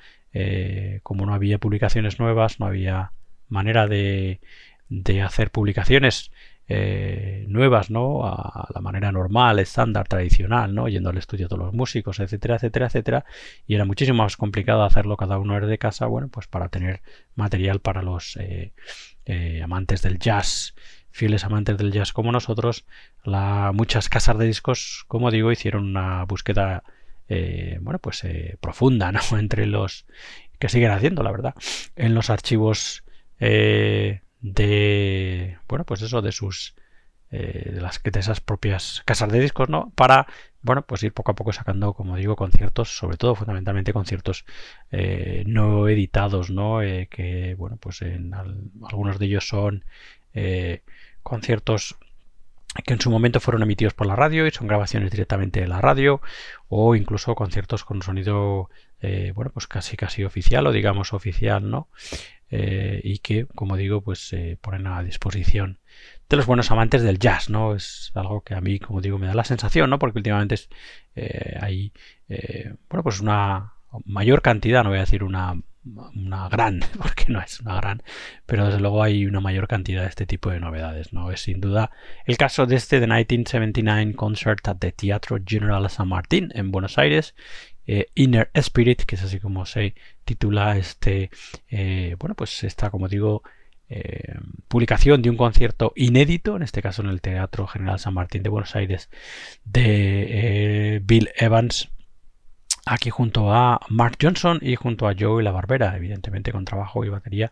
como 1.04 1.26
no 1.26 1.34
había 1.34 1.58
publicaciones 1.60 2.20
nuevas, 2.20 2.60
no 2.60 2.66
había 2.66 3.12
manera 3.48 3.88
de, 3.88 4.42
de 4.90 5.22
hacer 5.22 5.52
publicaciones 5.52 6.32
eh, 6.70 7.44
nuevas, 7.50 7.90
¿no? 7.90 8.26
A 8.26 8.70
la 8.74 8.80
manera 8.80 9.12
normal, 9.12 9.60
estándar, 9.60 10.08
tradicional, 10.08 10.74
¿no? 10.74 10.88
Yendo 10.88 11.10
al 11.10 11.18
estudio 11.18 11.50
todos 11.50 11.66
los 11.66 11.74
músicos, 11.74 12.22
etcétera, 12.22 12.56
etcétera, 12.56 12.86
etcétera. 12.88 13.26
Y 13.68 13.76
era 13.76 13.84
muchísimo 13.84 14.24
más 14.24 14.38
complicado 14.38 14.84
hacerlo 14.84 15.18
cada 15.18 15.38
uno 15.40 15.60
desde 15.60 15.78
casa, 15.78 16.06
bueno, 16.06 16.30
pues 16.30 16.48
para 16.48 16.70
tener 16.70 17.02
material 17.36 17.82
para 17.82 18.02
los 18.02 18.38
eh, 18.38 18.72
eh, 19.26 19.62
amantes 19.62 20.02
del 20.04 20.20
jazz, 20.20 20.74
fieles 21.12 21.44
amantes 21.44 21.78
del 21.78 21.92
jazz 21.92 22.14
como 22.14 22.32
nosotros. 22.32 22.86
La, 23.26 23.72
muchas 23.74 24.08
casas 24.08 24.38
de 24.38 24.46
discos, 24.46 25.04
como 25.08 25.32
digo, 25.32 25.52
hicieron 25.52 25.86
una 25.86 26.24
búsqueda 26.26 26.84
bueno, 27.82 27.98
pues 27.98 28.24
profunda, 28.62 29.12
¿no? 29.12 29.20
Entre 29.40 29.66
los 29.66 30.06
que 30.60 30.70
siguen 30.70 30.92
haciendo, 30.92 31.24
la 31.24 31.32
verdad, 31.32 31.56
en 31.96 32.14
los 32.14 32.30
archivos 32.30 33.04
de, 34.44 35.58
bueno, 35.68 35.86
pues 35.86 36.04
eso, 36.04 36.22
de 36.22 36.32
sus 36.32 36.76
eh, 37.36 37.72
de 37.74 37.82
las 37.82 38.00
esas 38.04 38.42
propias 38.42 39.02
casas 39.06 39.32
de 39.32 39.40
discos, 39.40 39.68
¿no? 39.68 39.92
Para, 39.96 40.28
bueno, 40.62 40.84
pues 40.84 41.02
ir 41.02 41.14
poco 41.14 41.32
a 41.32 41.36
poco 41.36 41.52
sacando, 41.52 41.94
como 41.96 42.16
digo, 42.16 42.36
conciertos, 42.36 42.96
sobre 42.96 43.18
todo 43.18 43.34
fundamentalmente 43.34 43.92
conciertos 43.92 44.46
eh, 44.92 45.44
no 45.48 45.88
editados, 45.88 46.52
¿no? 46.52 46.84
Eh, 46.84 47.08
que, 47.10 47.56
bueno, 47.56 47.78
pues 47.78 48.04
en 48.04 48.36
algunos 48.36 49.18
de 49.18 49.26
ellos 49.26 49.48
son 49.48 49.84
conciertos 51.24 51.96
que 52.86 52.94
en 52.94 53.02
su 53.02 53.10
momento 53.10 53.40
fueron 53.40 53.64
emitidos 53.64 53.96
por 53.96 54.06
la 54.08 54.16
radio 54.16 54.46
y 54.46 54.52
son 54.52 54.68
grabaciones 54.68 55.10
directamente 55.12 55.62
de 55.62 55.68
la 55.68 55.82
radio 55.82 56.22
o 56.70 56.96
incluso 56.96 57.36
conciertos 57.36 57.84
con 57.84 58.02
sonido 58.02 58.70
bueno 59.36 59.52
pues 59.54 59.68
casi 59.68 59.96
casi 59.96 60.24
oficial 60.24 60.66
o 60.66 60.72
digamos 60.72 61.14
oficial 61.14 61.70
no 61.70 61.88
y 62.56 63.18
que 63.20 63.46
como 63.46 63.78
digo 63.78 64.02
pues 64.02 64.20
se 64.20 64.58
ponen 64.62 64.86
a 64.88 65.02
disposición 65.04 65.80
de 66.34 66.38
los 66.38 66.46
buenos 66.46 66.72
amantes 66.72 67.04
del 67.04 67.20
jazz, 67.20 67.50
¿no? 67.50 67.76
Es 67.76 68.12
algo 68.16 68.42
que 68.42 68.56
a 68.56 68.62
mí, 68.62 68.80
como 68.80 69.02
digo, 69.02 69.20
me 69.20 69.28
da 69.28 69.36
la 69.36 69.44
sensación, 69.44 69.90
¿no? 69.90 70.00
Porque 70.00 70.20
últimamente 70.20 70.56
eh, 71.16 71.58
hay, 71.62 71.94
eh, 72.28 72.74
bueno, 72.90 73.04
pues 73.04 73.20
una 73.20 73.74
mayor 74.06 74.42
cantidad, 74.42 74.84
no 74.84 74.90
voy 74.90 74.98
a 74.98 75.02
decir 75.02 75.24
una, 75.24 75.62
una 75.84 76.50
gran, 76.50 76.80
porque 76.98 77.26
no 77.28 77.40
es 77.40 77.60
una 77.60 77.76
gran, 77.76 78.02
pero 78.48 78.66
desde 78.66 78.80
luego 78.80 79.04
hay 79.04 79.28
una 79.28 79.42
mayor 79.42 79.68
cantidad 79.68 80.02
de 80.02 80.10
este 80.10 80.26
tipo 80.26 80.50
de 80.50 80.60
novedades, 80.60 81.14
¿no? 81.14 81.30
Es 81.30 81.42
sin 81.42 81.62
duda 81.62 81.92
el 82.26 82.38
caso 82.38 82.66
de 82.66 82.78
este 82.78 83.00
de 83.00 83.06
1979 83.06 84.16
Concert 84.16 84.68
at 84.68 84.78
the 84.78 84.92
Teatro 84.92 85.38
General 85.46 85.88
San 85.90 86.08
Martín 86.08 86.52
en 86.56 86.72
Buenos 86.72 86.98
Aires, 86.98 87.36
eh, 87.88 88.08
Inner 88.16 88.50
Spirit, 88.54 89.04
que 89.04 89.16
es 89.16 89.24
así 89.24 89.40
como 89.40 89.66
se 89.66 89.96
titula 90.26 90.78
este, 90.78 91.30
bueno, 92.20 92.36
pues 92.36 92.64
está, 92.64 92.90
como 92.90 93.08
digo, 93.08 93.44
eh, 93.96 94.40
publicación 94.70 95.22
de 95.22 95.30
un 95.30 95.38
concierto 95.38 95.94
inédito, 95.96 96.56
en 96.56 96.64
este 96.64 96.82
caso 96.82 97.04
en 97.04 97.10
el 97.10 97.22
Teatro 97.22 97.68
General 97.68 98.00
San 98.00 98.16
Martín 98.16 98.42
de 98.42 98.50
Buenos 98.50 98.76
Aires, 98.76 99.10
de 99.66 100.96
eh, 100.96 101.00
Bill 101.04 101.30
Evans, 101.36 101.90
aquí 102.88 103.12
junto 103.12 103.54
a 103.54 103.80
Mark 103.90 104.18
Johnson 104.20 104.58
y 104.64 104.76
junto 104.78 105.08
a 105.08 105.14
Joe 105.18 105.44
y 105.44 105.46
la 105.46 105.52
Barbera, 105.52 105.96
evidentemente 105.96 106.52
con 106.52 106.66
trabajo 106.66 107.06
y 107.06 107.10
batería 107.10 107.52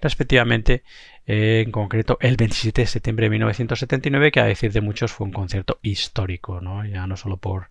respectivamente, 0.00 0.82
en 1.26 1.70
concreto 1.70 2.16
el 2.20 2.36
27 2.36 2.82
de 2.82 2.86
septiembre 2.86 3.26
de 3.26 3.30
1979, 3.30 4.32
que 4.32 4.40
a 4.40 4.44
decir 4.44 4.72
de 4.72 4.80
muchos 4.80 5.12
fue 5.12 5.26
un 5.26 5.32
concierto 5.32 5.78
histórico, 5.82 6.60
¿no? 6.62 6.86
ya 6.86 7.06
no 7.06 7.16
solo 7.16 7.36
por 7.36 7.68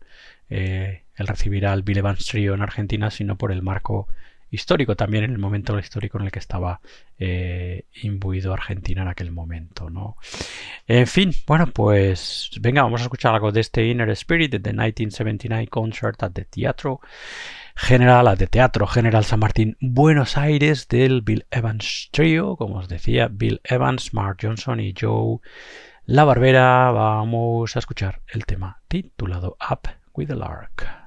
eh, 0.51 1.05
el 1.15 1.27
recibir 1.27 1.65
al 1.65 1.81
Bill 1.81 1.99
Evans 1.99 2.25
Trio 2.25 2.53
en 2.53 2.61
Argentina, 2.61 3.09
sino 3.09 3.37
por 3.37 3.51
el 3.51 3.61
marco 3.61 4.07
histórico 4.51 4.97
también 4.97 5.23
en 5.23 5.31
el 5.31 5.37
momento 5.37 5.79
histórico 5.79 6.19
en 6.19 6.25
el 6.25 6.31
que 6.31 6.39
estaba 6.39 6.81
eh, 7.17 7.85
imbuido 8.03 8.51
Argentina 8.51 9.01
en 9.01 9.07
aquel 9.07 9.31
momento, 9.31 9.89
¿no? 9.89 10.17
En 10.87 11.07
fin, 11.07 11.33
bueno, 11.47 11.67
pues 11.67 12.51
venga, 12.59 12.83
vamos 12.83 12.99
a 12.99 13.05
escuchar 13.05 13.33
algo 13.33 13.53
de 13.53 13.61
este 13.61 13.87
Inner 13.87 14.09
Spirit 14.09 14.51
de 14.51 14.59
The 14.59 14.71
1979 14.71 15.67
Concert 15.67 16.21
at 16.21 16.33
the 16.33 16.43
Teatro 16.43 16.99
General, 17.75 18.37
de 18.37 18.47
Teatro 18.47 18.85
General 18.87 19.23
San 19.23 19.39
Martín, 19.39 19.77
Buenos 19.79 20.37
Aires, 20.37 20.89
del 20.89 21.21
Bill 21.21 21.45
Evans 21.49 22.09
Trio, 22.11 22.57
como 22.57 22.79
os 22.79 22.89
decía, 22.89 23.29
Bill 23.31 23.61
Evans, 23.63 24.13
Mark 24.13 24.39
Johnson 24.41 24.81
y 24.81 24.93
Joe 24.99 25.39
La 26.05 26.25
Barbera. 26.25 26.91
Vamos 26.91 27.77
a 27.77 27.79
escuchar 27.79 28.21
el 28.27 28.45
tema 28.45 28.81
titulado 28.89 29.55
Up 29.69 30.00
with 30.15 30.31
a 30.31 30.35
Lark. 30.35 31.00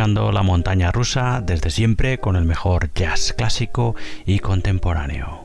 La 0.00 0.42
Montaña 0.42 0.90
Rusa 0.90 1.42
desde 1.44 1.68
siempre 1.68 2.16
con 2.16 2.34
el 2.34 2.46
mejor 2.46 2.90
jazz 2.94 3.34
clásico 3.36 3.94
y 4.24 4.38
contemporáneo. 4.38 5.44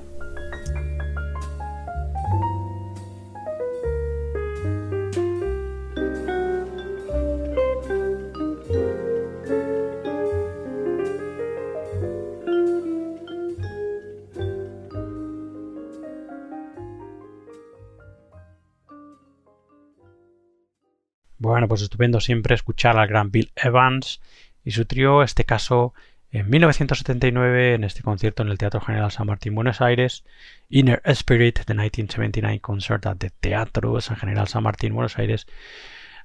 Bueno, 21.37 21.67
pues 21.67 21.81
estupendo 21.81 22.21
siempre 22.21 22.55
escuchar 22.55 22.97
al 22.97 23.09
gran 23.09 23.31
Bill 23.31 23.51
Evans 23.55 24.21
y 24.65 24.71
su 24.71 24.85
trío, 24.85 25.23
este 25.23 25.45
caso 25.45 25.93
en 26.31 26.49
1979 26.49 27.75
en 27.75 27.83
este 27.85 28.01
concierto 28.01 28.43
en 28.43 28.49
el 28.49 28.57
Teatro 28.57 28.81
General 28.81 29.11
San 29.11 29.27
Martín, 29.27 29.55
Buenos 29.55 29.79
Aires, 29.79 30.25
Inner 30.69 31.01
Spirit, 31.05 31.59
The 31.65 31.73
1979 31.73 32.59
Concert 32.59 33.05
at 33.05 33.17
the 33.17 33.29
Teatro 33.29 33.97
General 34.01 34.47
San 34.47 34.63
Martín, 34.63 34.93
Buenos 34.93 35.17
Aires, 35.17 35.47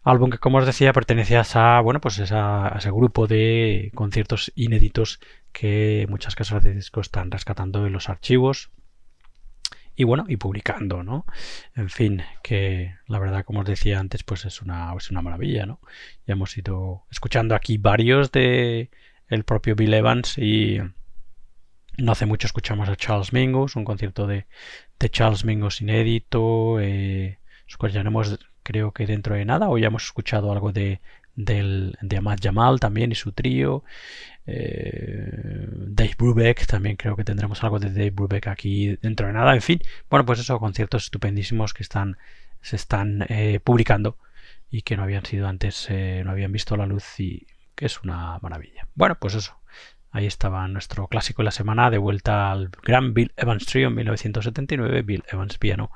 álbum 0.02 0.30
que 0.30 0.38
como 0.38 0.58
os 0.58 0.66
decía 0.66 0.92
pertenece 0.92 1.36
a, 1.36 1.80
bueno, 1.80 2.00
pues 2.00 2.18
a 2.32 2.74
ese 2.76 2.90
grupo 2.90 3.26
de 3.26 3.92
conciertos 3.94 4.50
inéditos 4.56 5.20
que 5.52 6.06
muchas 6.08 6.34
casas 6.34 6.64
de 6.64 6.74
disco 6.74 7.00
están 7.00 7.30
rescatando 7.30 7.86
en 7.86 7.92
los 7.92 8.08
archivos 8.08 8.70
y 10.00 10.04
bueno, 10.04 10.24
y 10.28 10.38
publicando, 10.38 11.02
¿no? 11.02 11.26
En 11.76 11.90
fin, 11.90 12.22
que 12.42 12.94
la 13.06 13.18
verdad, 13.18 13.44
como 13.44 13.60
os 13.60 13.66
decía 13.66 14.00
antes, 14.00 14.22
pues 14.22 14.46
es 14.46 14.62
una, 14.62 14.94
es 14.96 15.10
una 15.10 15.20
maravilla, 15.20 15.66
¿no? 15.66 15.78
Ya 16.26 16.32
hemos 16.32 16.56
ido 16.56 17.04
escuchando 17.10 17.54
aquí 17.54 17.76
varios 17.76 18.32
de 18.32 18.88
el 19.28 19.44
propio 19.44 19.76
Bill 19.76 19.92
Evans 19.92 20.38
y 20.38 20.78
no 21.98 22.12
hace 22.12 22.24
mucho 22.24 22.46
escuchamos 22.46 22.88
a 22.88 22.96
Charles 22.96 23.34
Mingus, 23.34 23.76
un 23.76 23.84
concierto 23.84 24.26
de, 24.26 24.46
de 24.98 25.10
Charles 25.10 25.44
Mingus 25.44 25.82
inédito, 25.82 26.80
eh, 26.80 27.38
hemos, 27.82 28.38
creo 28.62 28.92
que 28.92 29.04
dentro 29.04 29.34
de 29.34 29.44
nada, 29.44 29.68
o 29.68 29.76
ya 29.76 29.88
hemos 29.88 30.04
escuchado 30.04 30.50
algo 30.50 30.72
de, 30.72 31.02
del, 31.34 31.98
de 32.00 32.16
Ahmad 32.16 32.38
Jamal 32.42 32.80
también 32.80 33.12
y 33.12 33.16
su 33.16 33.32
trío. 33.32 33.84
Eh, 34.52 35.68
Dave 35.70 36.14
Brubeck, 36.18 36.66
también 36.66 36.96
creo 36.96 37.14
que 37.14 37.22
tendremos 37.24 37.62
algo 37.62 37.78
de 37.78 37.90
Dave 37.90 38.10
Brubeck 38.10 38.48
aquí 38.48 38.96
dentro 39.00 39.28
de 39.28 39.32
nada. 39.32 39.54
En 39.54 39.62
fin, 39.62 39.80
bueno, 40.08 40.26
pues 40.26 40.40
eso, 40.40 40.58
conciertos 40.58 41.04
estupendísimos 41.04 41.72
que 41.72 41.84
están, 41.84 42.18
se 42.60 42.76
están 42.76 43.24
eh, 43.28 43.60
publicando 43.62 44.18
y 44.70 44.82
que 44.82 44.96
no 44.96 45.04
habían 45.04 45.24
sido 45.24 45.46
antes, 45.46 45.86
eh, 45.88 46.22
no 46.24 46.32
habían 46.32 46.50
visto 46.50 46.76
la 46.76 46.86
luz 46.86 47.20
y 47.20 47.46
que 47.76 47.86
es 47.86 48.02
una 48.02 48.38
maravilla. 48.40 48.88
Bueno, 48.94 49.16
pues 49.20 49.34
eso. 49.34 49.56
Ahí 50.12 50.26
estaba 50.26 50.66
nuestro 50.66 51.06
clásico 51.06 51.42
de 51.42 51.44
la 51.44 51.50
semana, 51.52 51.88
de 51.88 51.98
vuelta 51.98 52.50
al 52.50 52.70
gran 52.82 53.14
Bill 53.14 53.32
Evans 53.36 53.64
Trio 53.64 53.88
en 53.88 53.94
1979, 53.94 55.02
Bill 55.02 55.22
Evans 55.30 55.56
piano, 55.58 55.92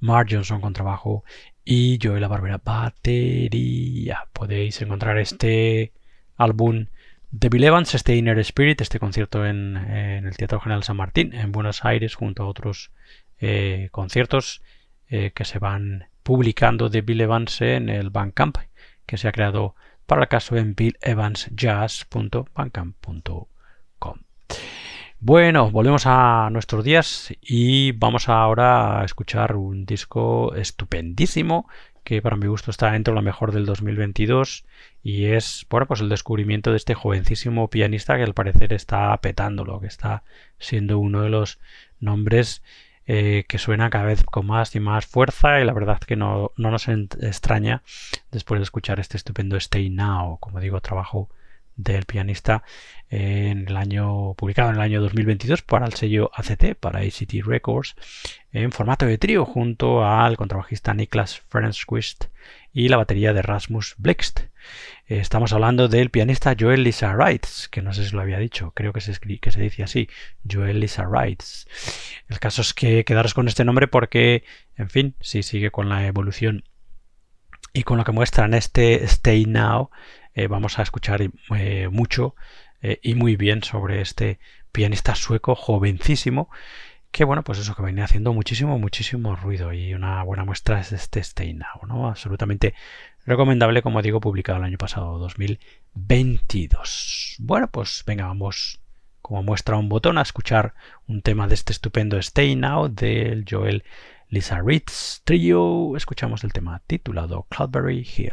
Mark 0.00 0.28
Johnson 0.30 0.62
con 0.62 0.72
trabajo 0.72 1.22
y 1.62 1.98
Joel 2.02 2.22
la 2.22 2.28
Barbera 2.28 2.62
batería. 2.64 4.24
Podéis 4.32 4.80
encontrar 4.80 5.18
este 5.18 5.92
álbum 6.38 6.86
de 7.32 7.48
Bill 7.48 7.64
Evans, 7.64 7.92
este 7.94 8.14
Inner 8.14 8.38
Spirit, 8.40 8.82
este 8.82 9.00
concierto 9.00 9.46
en, 9.46 9.76
el 9.76 10.36
Teatro 10.36 10.60
General 10.60 10.84
San 10.84 10.98
Martín, 10.98 11.34
en 11.34 11.50
Buenos 11.50 11.84
Aires, 11.84 12.14
junto 12.14 12.42
a 12.42 12.46
otros 12.46 12.90
eh, 13.40 13.88
conciertos 13.90 14.62
eh, 15.08 15.32
que 15.34 15.44
se 15.44 15.58
van 15.58 16.04
publicando 16.22 16.90
de 16.90 17.00
Bill 17.00 17.22
Evans 17.22 17.62
en 17.62 17.88
el 17.88 18.10
Bandcamp, 18.10 18.58
que 19.06 19.16
se 19.16 19.28
ha 19.28 19.32
creado 19.32 19.74
para 20.06 20.22
el 20.22 20.28
caso 20.28 20.56
en 20.56 20.74
billevansjazz.bandcamp.com. 20.74 23.46
Bueno, 25.24 25.70
volvemos 25.70 26.02
a 26.06 26.48
nuestros 26.50 26.82
días 26.82 27.32
y 27.40 27.92
vamos 27.92 28.28
ahora 28.28 29.00
a 29.00 29.04
escuchar 29.04 29.54
un 29.54 29.86
disco 29.86 30.52
estupendísimo 30.56 31.68
que 32.04 32.22
para 32.22 32.36
mi 32.36 32.46
gusto 32.46 32.70
está 32.70 32.92
dentro 32.92 33.12
de 33.12 33.16
lo 33.16 33.22
mejor 33.22 33.52
del 33.52 33.66
2022 33.66 34.64
y 35.02 35.26
es, 35.26 35.66
bueno, 35.70 35.86
pues 35.86 36.00
el 36.00 36.08
descubrimiento 36.08 36.70
de 36.70 36.76
este 36.76 36.94
jovencísimo 36.94 37.68
pianista 37.68 38.16
que 38.16 38.22
al 38.22 38.34
parecer 38.34 38.72
está 38.72 39.16
petándolo, 39.18 39.80
que 39.80 39.86
está 39.86 40.24
siendo 40.58 40.98
uno 40.98 41.22
de 41.22 41.30
los 41.30 41.58
nombres 42.00 42.62
eh, 43.06 43.44
que 43.48 43.58
suena 43.58 43.90
cada 43.90 44.04
vez 44.04 44.22
con 44.24 44.46
más 44.46 44.74
y 44.76 44.80
más 44.80 45.06
fuerza 45.06 45.60
y 45.60 45.64
la 45.64 45.72
verdad 45.72 45.98
que 45.98 46.16
no, 46.16 46.52
no 46.56 46.70
nos 46.70 46.88
extraña 46.88 47.82
después 48.30 48.60
de 48.60 48.64
escuchar 48.64 49.00
este 49.00 49.16
estupendo 49.16 49.56
Stay 49.56 49.90
Now, 49.90 50.38
como 50.38 50.60
digo, 50.60 50.80
trabajo 50.80 51.28
del 51.76 52.04
pianista 52.04 52.62
en 53.08 53.68
el 53.68 53.76
año 53.76 54.34
publicado 54.34 54.70
en 54.70 54.76
el 54.76 54.80
año 54.80 55.02
2022 55.02 55.62
para 55.62 55.84
el 55.86 55.92
sello 55.92 56.30
ACT, 56.34 56.74
para 56.80 57.00
ACT 57.00 57.34
Records, 57.44 57.94
en 58.52 58.72
formato 58.72 59.04
de 59.04 59.18
trío 59.18 59.44
junto 59.44 60.04
al 60.04 60.36
contrabajista 60.38 60.94
Niklas 60.94 61.40
Ferencquist 61.48 62.24
y 62.72 62.88
la 62.88 62.96
batería 62.96 63.34
de 63.34 63.42
Rasmus 63.42 63.96
Blixt. 63.98 64.40
Estamos 65.06 65.52
hablando 65.52 65.88
del 65.88 66.10
pianista 66.10 66.56
Joel 66.58 66.84
Lisa 66.84 67.14
Wrights, 67.14 67.68
que 67.68 67.82
no 67.82 67.92
sé 67.92 68.06
si 68.06 68.16
lo 68.16 68.22
había 68.22 68.38
dicho, 68.38 68.72
creo 68.74 68.94
que 68.94 69.02
se, 69.02 69.18
que 69.18 69.52
se 69.52 69.60
dice 69.60 69.82
así, 69.82 70.08
Joel 70.50 70.80
Lisa 70.80 71.06
Wrights. 71.06 71.68
El 72.28 72.38
caso 72.38 72.62
es 72.62 72.72
que 72.72 73.04
quedaros 73.04 73.34
con 73.34 73.46
este 73.46 73.64
nombre 73.64 73.88
porque, 73.88 74.44
en 74.76 74.88
fin, 74.88 75.14
si 75.20 75.42
sigue 75.42 75.70
con 75.70 75.90
la 75.90 76.06
evolución 76.06 76.64
y 77.74 77.82
con 77.82 77.98
lo 77.98 78.04
que 78.04 78.12
muestra 78.12 78.44
en 78.46 78.54
este 78.54 79.04
Stay 79.04 79.44
Now, 79.44 79.90
eh, 80.34 80.46
vamos 80.46 80.78
a 80.78 80.82
escuchar 80.82 81.22
eh, 81.22 81.88
mucho 81.88 82.34
eh, 82.80 82.98
y 83.02 83.14
muy 83.14 83.36
bien 83.36 83.62
sobre 83.62 84.00
este 84.00 84.38
pianista 84.72 85.14
sueco 85.14 85.54
jovencísimo 85.54 86.48
que 87.12 87.24
bueno, 87.24 87.44
pues 87.44 87.58
eso 87.58 87.74
que 87.74 87.82
venía 87.82 88.04
haciendo 88.04 88.32
muchísimo, 88.32 88.78
muchísimo 88.78 89.36
ruido 89.36 89.74
y 89.74 89.92
una 89.92 90.22
buena 90.24 90.46
muestra 90.46 90.80
es 90.80 90.92
este 90.92 91.20
Stay 91.20 91.52
Now, 91.52 91.86
¿no? 91.86 92.08
Absolutamente 92.08 92.74
recomendable, 93.26 93.82
como 93.82 94.00
digo, 94.00 94.18
publicado 94.18 94.58
el 94.58 94.64
año 94.64 94.78
pasado, 94.78 95.18
2022. 95.18 97.36
Bueno, 97.38 97.68
pues 97.70 98.02
venga, 98.06 98.26
vamos 98.26 98.80
como 99.20 99.42
muestra 99.42 99.76
un 99.76 99.90
botón 99.90 100.16
a 100.16 100.22
escuchar 100.22 100.72
un 101.06 101.20
tema 101.20 101.46
de 101.46 101.54
este 101.54 101.72
estupendo 101.72 102.16
Stay 102.18 102.56
Now 102.56 102.88
del 102.88 103.44
Joel 103.48 103.84
Lisa 104.28 104.62
Ritz 104.64 105.20
Trio. 105.24 105.94
Escuchamos 105.96 106.44
el 106.44 106.54
tema 106.54 106.80
titulado 106.86 107.46
Cloudberry 107.50 108.08
Hill. 108.16 108.32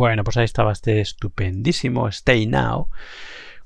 Bueno, 0.00 0.24
pues 0.24 0.38
ahí 0.38 0.46
estaba 0.46 0.72
este 0.72 1.02
estupendísimo 1.02 2.08
Stay 2.08 2.46
Now. 2.46 2.88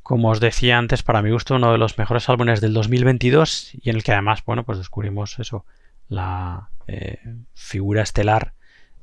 Como 0.02 0.30
os 0.30 0.40
decía 0.40 0.78
antes, 0.78 1.04
para 1.04 1.22
mi 1.22 1.30
gusto, 1.30 1.54
uno 1.54 1.70
de 1.70 1.78
los 1.78 1.96
mejores 1.96 2.28
álbumes 2.28 2.60
del 2.60 2.74
2022 2.74 3.72
y 3.80 3.90
en 3.90 3.94
el 3.94 4.02
que 4.02 4.10
además, 4.10 4.42
bueno, 4.44 4.64
pues 4.64 4.78
descubrimos 4.78 5.38
eso, 5.38 5.64
la 6.08 6.70
eh, 6.88 7.20
figura 7.54 8.02
estelar 8.02 8.54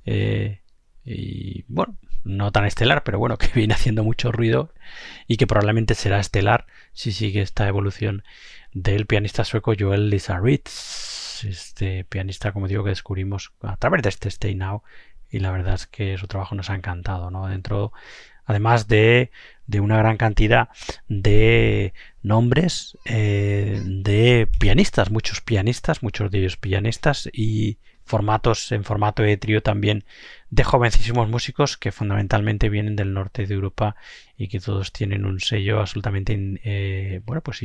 eh, 0.06 0.60
y, 1.06 1.64
bueno, 1.70 1.96
no 2.26 2.52
tan 2.52 2.66
estelar, 2.66 3.06
pero 3.06 3.18
bueno, 3.18 3.38
que 3.38 3.48
viene 3.56 3.76
haciendo 3.76 4.04
mucho 4.04 4.34
ruido 4.34 4.74
y 5.26 5.38
que 5.38 5.48
probablemente 5.48 5.96
será 5.96 6.20
estelar 6.20 6.68
si 6.92 7.14
sigue 7.14 7.42
esta 7.42 7.66
evolución 7.66 8.26
del 8.74 9.06
pianista 9.06 9.46
sueco 9.46 9.72
Joel 9.80 10.10
Lizaritz, 10.10 11.46
este 11.46 12.04
pianista, 12.04 12.52
como 12.52 12.68
digo, 12.68 12.84
que 12.84 12.90
descubrimos 12.90 13.54
a 13.62 13.78
través 13.78 14.02
de 14.02 14.10
este 14.10 14.28
Stay 14.28 14.54
Now 14.54 14.84
y 15.32 15.40
la 15.40 15.52
verdad 15.52 15.76
es 15.76 15.88
que 15.88 16.18
su 16.18 16.28
trabajo 16.28 16.56
nos 16.56 16.70
ha 16.70 16.76
encantado, 16.76 17.32
¿no? 17.32 17.48
Dentro, 17.48 17.94
además 18.46 18.88
de, 18.88 19.32
de 19.66 19.80
una 19.80 19.98
gran 19.98 20.18
cantidad 20.18 20.70
de 21.08 21.94
nombres 22.22 22.98
eh, 23.06 23.82
de 23.84 24.48
pianistas, 24.60 25.10
muchos 25.10 25.42
pianistas, 25.42 26.04
muchos 26.04 26.30
de 26.30 26.40
ellos 26.40 26.58
pianistas 26.58 27.30
y 27.32 27.78
formatos 28.04 28.72
en 28.74 28.84
formato 28.84 29.24
de 29.24 29.38
trío 29.38 29.64
también 29.64 30.04
de 30.50 30.64
jovencísimos 30.64 31.30
músicos 31.30 31.78
que 31.78 31.94
fundamentalmente 31.94 32.70
vienen 32.70 32.98
del 32.98 33.14
norte 33.14 33.46
de 33.46 33.54
Europa 33.54 33.96
y 34.38 34.50
que 34.50 34.60
todos 34.60 34.92
tienen 34.92 35.26
un 35.26 35.40
sello 35.40 35.80
absolutamente 35.80 36.60
eh, 36.64 37.22
bueno 37.26 37.42
pues 37.42 37.62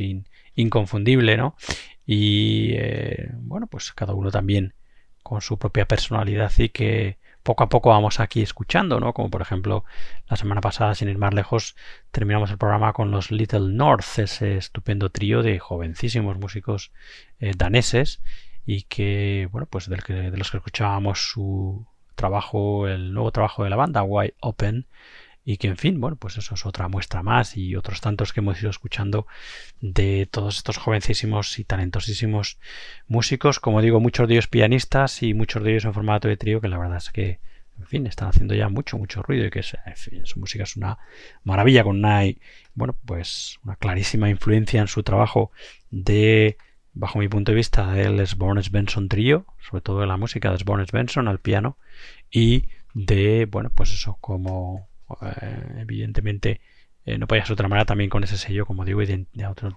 inconfundible 0.55 1.35
no 1.35 1.57
y 2.05 2.71
eh, 2.75 3.29
bueno 3.39 3.67
pues 3.67 3.91
cada 3.91 4.13
uno 4.13 4.31
también 4.31 4.73
con 5.21 5.41
su 5.41 5.57
propia 5.57 5.85
personalidad 5.85 6.51
y 6.57 6.69
que 6.69 7.17
poco 7.47 7.63
a 7.63 7.69
poco 7.69 7.91
vamos 7.91 8.19
aquí 8.19 8.41
escuchando, 8.41 8.99
¿no? 8.99 9.13
Como 9.13 9.29
por 9.29 9.41
ejemplo 9.41 9.85
la 10.27 10.35
semana 10.35 10.59
pasada, 10.59 10.95
sin 10.95 11.07
ir 11.07 11.17
más 11.17 11.33
lejos, 11.33 11.77
terminamos 12.11 12.51
el 12.51 12.57
programa 12.57 12.91
con 12.91 13.09
los 13.09 13.31
Little 13.31 13.69
North, 13.71 14.19
ese 14.19 14.57
estupendo 14.57 15.09
trío 15.11 15.41
de 15.43 15.57
jovencísimos 15.57 16.37
músicos 16.37 16.91
eh, 17.39 17.53
daneses 17.55 18.21
y 18.65 18.81
que, 18.83 19.47
bueno, 19.49 19.65
pues 19.65 19.87
de 19.87 19.95
los 20.35 20.51
que 20.51 20.57
escuchábamos 20.57 21.29
su 21.29 21.87
trabajo, 22.15 22.89
el 22.89 23.13
nuevo 23.13 23.31
trabajo 23.31 23.63
de 23.63 23.69
la 23.69 23.77
banda, 23.77 24.03
Wide 24.03 24.35
Open, 24.41 24.85
y 25.49 25.55
que 25.55 25.69
en 25.69 25.77
fin, 25.77 26.01
bueno, 26.01 26.17
pues 26.17 26.37
eso 26.37 26.55
es 26.55 26.65
otra 26.65 26.89
muestra 26.89 27.23
más 27.23 27.55
y 27.55 27.77
otros 27.77 28.01
tantos 28.01 28.33
que 28.33 28.41
hemos 28.41 28.59
ido 28.59 28.69
escuchando 28.69 29.27
de 29.79 30.27
todos 30.29 30.57
estos 30.57 30.75
jovencísimos 30.75 31.57
y 31.57 31.63
talentosísimos 31.63 32.59
músicos, 33.07 33.61
como 33.61 33.81
digo, 33.81 34.01
muchos 34.01 34.27
de 34.27 34.33
ellos 34.33 34.47
pianistas 34.47 35.23
y 35.23 35.33
muchos 35.33 35.63
de 35.63 35.71
ellos 35.71 35.85
en 35.85 35.93
formato 35.93 36.27
de 36.27 36.35
trío, 36.35 36.59
que 36.59 36.67
la 36.67 36.77
verdad 36.77 36.97
es 36.97 37.11
que, 37.11 37.39
en 37.79 37.87
fin, 37.87 38.07
están 38.07 38.27
haciendo 38.27 38.55
ya 38.55 38.67
mucho, 38.67 38.97
mucho 38.97 39.23
ruido 39.23 39.45
y 39.45 39.49
que 39.49 39.63
su 39.63 40.37
música 40.37 40.63
es 40.63 40.75
una 40.75 40.97
maravilla 41.45 41.85
con 41.85 41.95
una, 41.99 42.23
bueno, 42.73 42.97
pues 43.05 43.57
una 43.63 43.77
clarísima 43.77 44.29
influencia 44.29 44.81
en 44.81 44.87
su 44.89 45.01
trabajo 45.01 45.51
de 45.91 46.57
bajo 46.91 47.19
mi 47.19 47.29
punto 47.29 47.53
de 47.53 47.55
vista, 47.55 47.93
del 47.93 48.27
Sbornes 48.27 48.69
Benson 48.69 49.07
Trio, 49.07 49.45
sobre 49.61 49.81
todo 49.81 50.01
de 50.01 50.07
la 50.07 50.17
música 50.17 50.51
de 50.51 50.57
Sbornes 50.57 50.91
Benson 50.91 51.29
al 51.29 51.39
piano, 51.39 51.77
y 52.29 52.65
de, 52.93 53.47
bueno, 53.49 53.71
pues 53.73 53.93
eso, 53.93 54.17
como 54.19 54.89
evidentemente 55.77 56.61
eh, 57.07 57.17
no 57.17 57.25
podía 57.25 57.45
ser 57.45 57.53
otra 57.53 57.69
manera 57.69 57.85
también 57.85 58.09
con 58.09 58.25
ese 58.25 58.37
sello, 58.37 58.65
como 58.65 58.83
digo, 58.83 59.01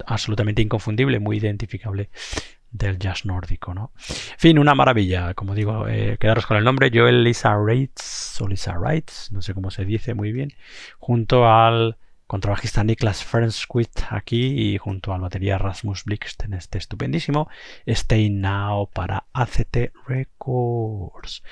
absolutamente 0.05 0.63
inconfundible, 0.63 1.21
muy 1.21 1.37
identificable 1.37 2.11
del 2.73 2.99
jazz 2.99 3.25
nórdico, 3.25 3.73
¿no? 3.73 3.93
En 4.33 4.39
fin, 4.39 4.59
una 4.59 4.75
maravilla, 4.75 5.33
como 5.35 5.55
digo, 5.55 5.87
eh, 5.87 6.17
quedaros 6.19 6.45
con 6.45 6.57
el 6.57 6.65
nombre, 6.65 6.91
Joel 6.93 7.23
Lisa 7.23 7.57
Reitz, 7.57 8.41
o 8.41 8.49
Lisa 8.49 8.77
Reitz, 8.77 9.31
no 9.31 9.43
sé 9.43 9.55
cómo 9.55 9.71
se 9.71 9.85
dice 9.85 10.13
muy 10.13 10.33
bien, 10.33 10.53
junto 10.99 11.49
al 11.49 11.99
contrabajista 12.27 12.83
Niklas 12.83 13.25
Fernsquist 13.25 14.03
aquí 14.11 14.73
y 14.73 14.79
junto 14.79 15.13
al 15.13 15.21
batería 15.21 15.59
Rasmus 15.59 16.05
Blixt 16.05 16.45
en 16.45 16.55
este 16.55 16.79
estupendísimo 16.79 17.49
Stay 17.87 18.29
Now 18.31 18.89
para 18.93 19.27
ACT 19.33 19.93
Records. 20.07 21.45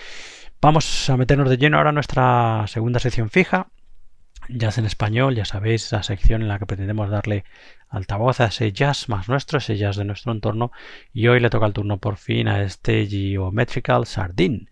Vamos 0.61 1.09
a 1.09 1.17
meternos 1.17 1.49
de 1.49 1.57
lleno 1.57 1.77
ahora 1.77 1.93
nuestra 1.93 2.65
segunda 2.67 2.99
sección 2.99 3.31
fija, 3.31 3.69
Jazz 4.49 4.79
en 4.79 4.87
español, 4.87 5.37
ya 5.37 5.45
sabéis, 5.45 5.85
esa 5.85 6.03
sección 6.03 6.43
en 6.43 6.49
la 6.49 6.59
que 6.59 6.67
pretendemos 6.67 7.11
darle 7.11 7.45
altavoz 7.89 8.41
a 8.41 8.47
ese 8.47 8.73
jazz 8.73 9.09
más 9.09 9.29
nuestro, 9.29 9.59
ese 9.59 9.77
jazz 9.77 9.97
de 9.97 10.05
nuestro 10.05 10.33
entorno, 10.33 10.73
y 11.13 11.29
hoy 11.29 11.39
le 11.39 11.51
toca 11.51 11.67
el 11.67 11.75
turno 11.75 11.99
por 11.99 12.17
fin 12.17 12.49
a 12.49 12.63
este 12.63 13.07
Geometrical 13.07 14.07
Sardine, 14.07 14.67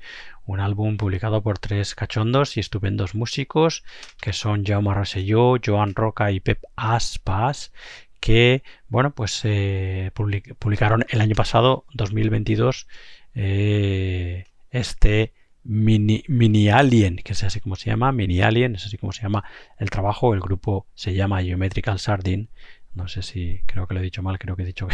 un 0.45 0.59
álbum 0.59 0.97
publicado 0.97 1.41
por 1.43 1.59
tres 1.59 1.95
cachondos 1.95 2.57
y 2.57 2.61
estupendos 2.61 3.15
músicos 3.15 3.85
que 4.21 4.33
son 4.33 4.65
Jaume 4.65 4.93
Rosselló, 4.93 5.57
Joan 5.65 5.95
Roca 5.95 6.33
y 6.33 6.41
Pep 6.41 6.65
Aspas, 6.75 7.73
que 8.19 8.65
bueno 8.89 9.15
pues 9.15 9.41
eh, 9.45 10.11
publicaron 10.59 11.05
el 11.11 11.21
año 11.21 11.37
pasado 11.37 11.85
2022 11.93 12.89
eh, 13.35 14.47
este 14.71 15.36
Mini, 15.69 16.69
Alien, 16.69 17.17
que 17.17 17.33
es 17.33 17.43
así 17.45 17.61
como 17.61 17.77
se 17.77 17.91
llama, 17.91 18.13
Mini 18.13 18.41
Alien, 18.41 18.75
es 18.75 18.87
así 18.87 18.99
como 18.99 19.13
se 19.13 19.23
llama 19.23 19.45
el 19.79 19.91
trabajo, 19.91 20.35
el 20.35 20.41
grupo 20.41 20.87
se 20.95 21.15
llama 21.15 21.43
Geometrical 21.43 21.99
Sardine, 21.99 22.49
no 22.95 23.09
sé 23.09 23.23
si 23.23 23.61
creo 23.67 23.87
que 23.87 23.95
lo 23.95 24.01
he 24.01 24.03
dicho 24.03 24.23
mal, 24.23 24.39
creo 24.39 24.57
que 24.57 24.63
he 24.63 24.67
dicho 24.67 24.89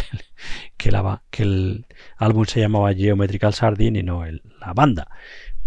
que 0.77 0.89
el 1.43 1.85
álbum 2.17 2.45
se 2.45 2.59
llamaba 2.59 2.93
Geometrical 2.93 3.53
Sardine 3.53 3.99
y 3.99 4.03
no 4.03 4.25
el, 4.25 4.41
la 4.59 4.73
banda. 4.73 5.07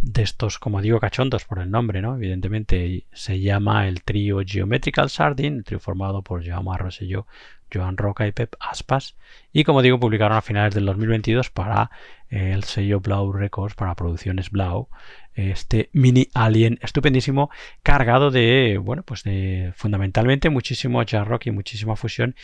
De 0.02 0.22
estos, 0.22 0.58
como 0.58 0.82
digo, 0.82 1.00
cachondos 1.00 1.46
por 1.46 1.58
el 1.58 1.70
nombre, 1.70 2.02
¿no? 2.02 2.16
Evidentemente 2.16 3.06
se 3.12 3.40
llama 3.40 3.88
el 3.88 4.02
trío 4.02 4.40
Geometrical 4.46 5.08
Sardine, 5.08 5.56
el 5.56 5.64
trío 5.64 5.80
formado 5.80 6.20
por 6.20 6.44
Jaume 6.44 6.76
Rosselló, 6.76 7.26
Joan 7.72 7.96
Roca 7.96 8.26
y 8.26 8.32
Pep 8.32 8.54
Aspas, 8.60 9.16
y 9.52 9.64
como 9.64 9.80
digo, 9.80 9.98
publicaron 9.98 10.36
a 10.36 10.42
finales 10.42 10.74
del 10.74 10.84
2022 10.84 11.50
para 11.50 11.90
el 12.28 12.64
sello 12.64 13.00
Blau 13.00 13.32
Records, 13.32 13.74
para 13.74 13.94
producciones 13.94 14.50
Blau, 14.50 14.88
este 15.34 15.90
mini 15.92 16.28
alien 16.32 16.78
estupendísimo, 16.82 17.50
cargado 17.82 18.30
de, 18.30 18.78
bueno, 18.82 19.02
pues 19.02 19.22
de 19.22 19.72
fundamentalmente 19.76 20.48
muchísimo 20.48 21.02
jazz 21.02 21.26
rock 21.28 21.46
y 21.46 21.50
muchísima 21.50 21.94
fusión, 21.94 22.34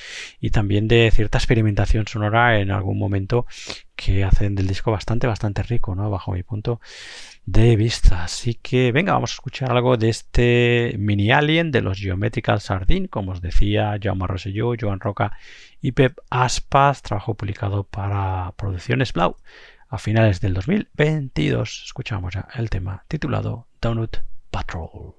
y 0.40 0.50
también 0.50 0.88
de 0.88 1.10
cierta 1.10 1.38
experimentación 1.38 2.06
sonora 2.06 2.60
en 2.60 2.70
algún 2.70 2.98
momento 2.98 3.46
que 3.96 4.24
hacen 4.24 4.54
del 4.54 4.66
disco 4.66 4.90
bastante, 4.90 5.26
bastante 5.26 5.62
rico, 5.62 5.94
¿no? 5.94 6.10
Bajo 6.10 6.32
mi 6.32 6.42
punto 6.42 6.80
de 7.46 7.76
vista. 7.76 8.24
Así 8.24 8.54
que 8.54 8.92
venga, 8.92 9.14
vamos 9.14 9.32
a 9.32 9.34
escuchar 9.34 9.70
algo 9.70 9.96
de 9.96 10.10
este 10.10 10.94
mini 10.98 11.30
alien 11.32 11.70
de 11.70 11.80
los 11.80 11.98
Geometrical 11.98 12.60
Sardine, 12.60 13.08
como 13.08 13.32
os 13.32 13.40
decía, 13.40 13.98
Jaume 14.00 14.26
Rosselló, 14.26 14.74
Joan 14.78 15.00
Roca 15.00 15.32
y 15.80 15.92
Pep 15.92 16.18
Aspas, 16.30 17.02
trabajo 17.02 17.34
publicado 17.34 17.84
para 17.84 18.52
Producciones 18.56 19.12
Blau 19.12 19.36
a 19.92 19.98
finales 19.98 20.40
del 20.40 20.54
2022. 20.54 21.82
Escuchamos 21.84 22.32
el 22.54 22.70
tema 22.70 23.04
titulado 23.08 23.66
Donut 23.78 24.16
Patrol. 24.50 25.14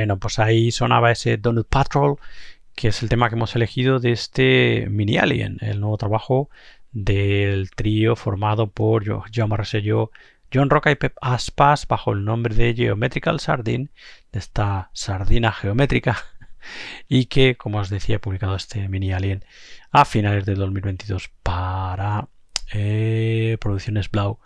Bueno, 0.00 0.18
pues 0.18 0.38
ahí 0.38 0.70
sonaba 0.70 1.12
ese 1.12 1.36
Donut 1.36 1.68
Patrol, 1.68 2.16
que 2.74 2.88
es 2.88 3.02
el 3.02 3.10
tema 3.10 3.28
que 3.28 3.34
hemos 3.34 3.54
elegido 3.54 3.98
de 3.98 4.12
este 4.12 4.86
Mini 4.88 5.18
Alien, 5.18 5.58
el 5.60 5.78
nuevo 5.78 5.98
trabajo 5.98 6.48
del 6.90 7.70
trío 7.72 8.16
formado 8.16 8.68
por 8.70 9.04
Jaume 9.30 9.58
Rosselló, 9.58 10.10
John 10.50 10.70
Roca 10.70 10.90
y 10.90 10.94
Pep 10.94 11.14
Aspas 11.20 11.86
bajo 11.86 12.12
el 12.12 12.24
nombre 12.24 12.54
de 12.54 12.72
Geometrical 12.72 13.40
Sardine, 13.40 13.90
de 14.32 14.38
esta 14.38 14.88
sardina 14.94 15.52
geométrica, 15.52 16.16
y 17.06 17.26
que, 17.26 17.56
como 17.56 17.80
os 17.80 17.90
decía, 17.90 18.16
he 18.16 18.20
publicado 18.20 18.56
este 18.56 18.88
Mini 18.88 19.12
Alien 19.12 19.44
a 19.90 20.06
finales 20.06 20.46
del 20.46 20.56
2022 20.56 21.30
para 21.42 22.26
eh, 22.72 23.58
Producciones 23.60 24.10
Blau 24.10 24.38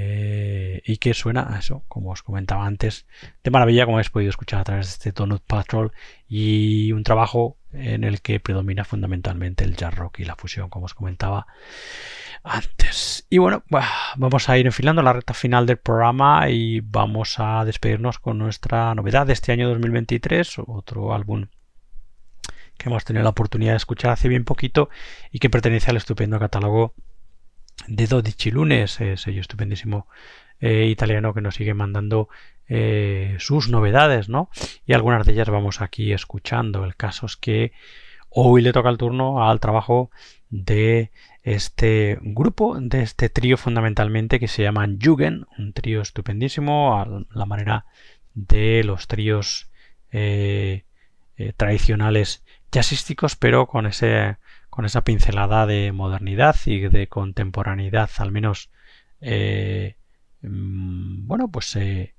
eh, 0.00 0.80
y 0.84 0.98
que 0.98 1.12
suena 1.12 1.52
a 1.52 1.58
eso, 1.58 1.82
como 1.88 2.10
os 2.10 2.22
comentaba 2.22 2.66
antes, 2.66 3.06
de 3.42 3.50
maravilla, 3.50 3.84
como 3.84 3.96
habéis 3.96 4.10
podido 4.10 4.30
escuchar 4.30 4.60
a 4.60 4.64
través 4.64 4.86
de 4.86 4.92
este 4.92 5.12
Donut 5.12 5.42
Patrol 5.42 5.92
y 6.28 6.92
un 6.92 7.02
trabajo 7.02 7.56
en 7.72 8.04
el 8.04 8.20
que 8.20 8.38
predomina 8.38 8.84
fundamentalmente 8.84 9.64
el 9.64 9.76
jazz 9.76 9.94
rock 9.94 10.20
y 10.20 10.24
la 10.24 10.36
fusión, 10.36 10.70
como 10.70 10.86
os 10.86 10.94
comentaba 10.94 11.48
antes. 12.44 13.26
Y 13.28 13.38
bueno, 13.38 13.64
vamos 14.16 14.48
a 14.48 14.56
ir 14.56 14.66
enfilando 14.66 15.02
la 15.02 15.12
recta 15.12 15.34
final 15.34 15.66
del 15.66 15.78
programa 15.78 16.48
y 16.48 16.78
vamos 16.80 17.34
a 17.38 17.64
despedirnos 17.64 18.20
con 18.20 18.38
nuestra 18.38 18.94
novedad 18.94 19.26
de 19.26 19.32
este 19.32 19.50
año 19.50 19.68
2023, 19.68 20.60
otro 20.66 21.12
álbum 21.12 21.48
que 22.76 22.88
hemos 22.88 23.04
tenido 23.04 23.24
la 23.24 23.30
oportunidad 23.30 23.72
de 23.72 23.78
escuchar 23.78 24.12
hace 24.12 24.28
bien 24.28 24.44
poquito 24.44 24.88
y 25.32 25.40
que 25.40 25.50
pertenece 25.50 25.90
al 25.90 25.96
estupendo 25.96 26.38
catálogo 26.38 26.94
de 27.86 28.06
Dodici 28.06 28.50
Lunes, 28.50 28.92
sello 28.92 29.40
estupendísimo 29.40 30.06
eh, 30.60 30.86
italiano 30.86 31.32
que 31.32 31.40
nos 31.40 31.54
sigue 31.54 31.74
mandando 31.74 32.28
eh, 32.68 33.36
sus 33.38 33.68
novedades, 33.68 34.28
¿no? 34.28 34.50
Y 34.86 34.92
algunas 34.92 35.24
de 35.24 35.32
ellas 35.32 35.48
vamos 35.48 35.80
aquí 35.80 36.12
escuchando. 36.12 36.84
El 36.84 36.96
caso 36.96 37.26
es 37.26 37.36
que 37.36 37.72
hoy 38.28 38.60
le 38.62 38.72
toca 38.72 38.88
el 38.88 38.98
turno 38.98 39.48
al 39.48 39.60
trabajo 39.60 40.10
de 40.50 41.12
este 41.44 42.18
grupo, 42.20 42.76
de 42.80 43.02
este 43.02 43.28
trío 43.28 43.56
fundamentalmente 43.56 44.40
que 44.40 44.48
se 44.48 44.64
llaman 44.64 44.98
Jugend, 45.00 45.46
un 45.58 45.72
trío 45.72 46.02
estupendísimo, 46.02 46.98
a 47.00 47.06
la 47.32 47.46
manera 47.46 47.86
de 48.34 48.82
los 48.84 49.06
tríos 49.06 49.70
eh, 50.10 50.84
tradicionales 51.56 52.44
jazzísticos, 52.72 53.36
pero 53.36 53.66
con 53.66 53.86
ese 53.86 54.36
con 54.78 54.84
esa 54.84 55.02
pincelada 55.02 55.66
de 55.66 55.90
modernidad 55.90 56.54
y 56.64 56.78
de 56.82 57.08
contemporaneidad, 57.08 58.10
al 58.18 58.30
menos, 58.30 58.70
eh, 59.20 59.96
mm, 60.42 61.26
bueno, 61.26 61.50
pues 61.50 61.74
eh, 61.74 62.14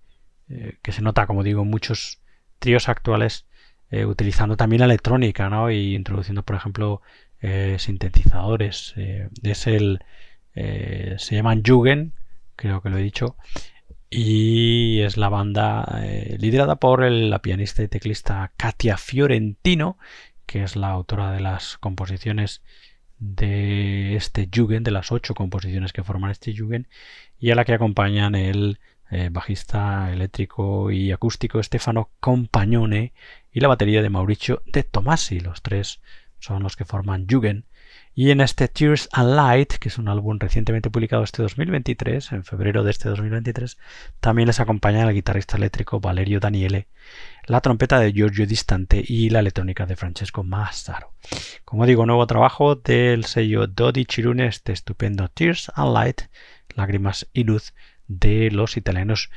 eh, 0.50 0.78
que 0.82 0.92
se 0.92 1.02
nota, 1.02 1.26
como 1.26 1.44
digo, 1.44 1.64
muchos 1.64 2.20
tríos 2.60 2.90
actuales 2.90 3.46
utilizando 3.92 4.58
también 4.58 4.82
la 4.82 4.86
electrónica, 4.88 5.50
¿no? 5.50 5.72
Y 5.72 5.96
introduciendo, 5.96 6.44
por 6.44 6.58
ejemplo, 6.58 7.02
sintetizadores. 7.78 8.94
es 9.42 9.68
el, 9.68 10.00
se 10.54 11.36
llaman 11.36 11.64
Jugend, 11.66 12.12
creo 12.58 12.82
que 12.82 12.90
lo 12.90 12.98
he 12.98 13.02
dicho, 13.02 13.38
y 14.10 15.00
es 15.00 15.16
la 15.16 15.30
banda 15.30 16.04
liderada 16.38 16.76
por 16.76 17.10
la 17.10 17.40
pianista 17.40 17.84
y 17.84 17.88
teclista 17.88 18.52
Katia 18.58 18.98
Fiorentino 18.98 19.98
que 20.50 20.64
es 20.64 20.76
la 20.76 20.90
autora 20.90 21.32
de 21.32 21.42
las 21.42 21.78
composiciones 21.78 22.64
de 23.20 24.16
este 24.16 24.50
Jugend, 24.52 24.84
de 24.84 24.90
las 24.90 25.12
ocho 25.12 25.36
composiciones 25.36 25.94
que 25.94 26.04
forman 26.04 26.32
este 26.32 26.58
Jugend, 26.58 26.88
y 27.38 27.52
a 27.52 27.56
la 27.56 27.66
que 27.66 27.74
acompañan 27.74 28.34
el 28.34 28.80
eh, 29.12 29.30
bajista 29.32 30.12
eléctrico 30.12 30.90
y 30.90 31.12
acústico 31.12 31.62
Stefano 31.62 32.10
Compagnone 32.20 33.14
y 33.52 33.60
la 33.60 33.68
batería 33.68 34.02
de 34.02 34.10
Mauricio 34.10 34.64
de 34.66 34.82
Tomasi. 34.82 35.40
Los 35.40 35.62
tres 35.62 36.02
son 36.40 36.64
los 36.64 36.76
que 36.76 36.86
forman 36.86 37.28
Jugend. 37.30 37.66
Y 38.16 38.32
en 38.32 38.42
este 38.42 38.68
Tears 38.68 39.08
and 39.12 39.36
Light, 39.36 39.74
que 39.74 39.90
es 39.90 39.98
un 40.00 40.10
álbum 40.10 40.40
recientemente 40.40 40.90
publicado 40.90 41.24
este 41.24 41.44
2023, 41.44 42.32
en 42.32 42.44
febrero 42.44 42.84
de 42.84 42.92
este 42.92 43.08
2023, 43.08 43.78
también 44.20 44.48
les 44.48 44.60
acompaña 44.60 45.08
el 45.08 45.14
guitarrista 45.14 45.58
eléctrico 45.58 46.00
Valerio 46.00 46.40
Daniele, 46.40 46.88
la 47.50 47.62
trompeta 47.62 48.00
de 48.00 48.14
Giorgio 48.14 48.46
Distante 48.46 49.04
y 49.06 49.32
la 49.32 49.40
electrónica 49.40 49.88
de 49.88 49.96
Francesco 49.96 50.44
Massaro. 50.44 51.14
Como 51.66 51.88
digo, 51.88 52.06
nuevo 52.06 52.28
trabajo 52.28 52.76
del 52.76 53.26
sello 53.26 53.66
Dodi 53.66 54.06
Chirune, 54.06 54.46
este 54.46 54.72
estupendo 54.72 55.28
Tears 55.30 55.72
and 55.74 55.92
Light, 55.92 56.22
lágrimas 56.76 57.28
y 57.34 57.46
luz 57.46 57.74
de 58.08 58.52
los 58.52 58.78
italianos 58.78 59.32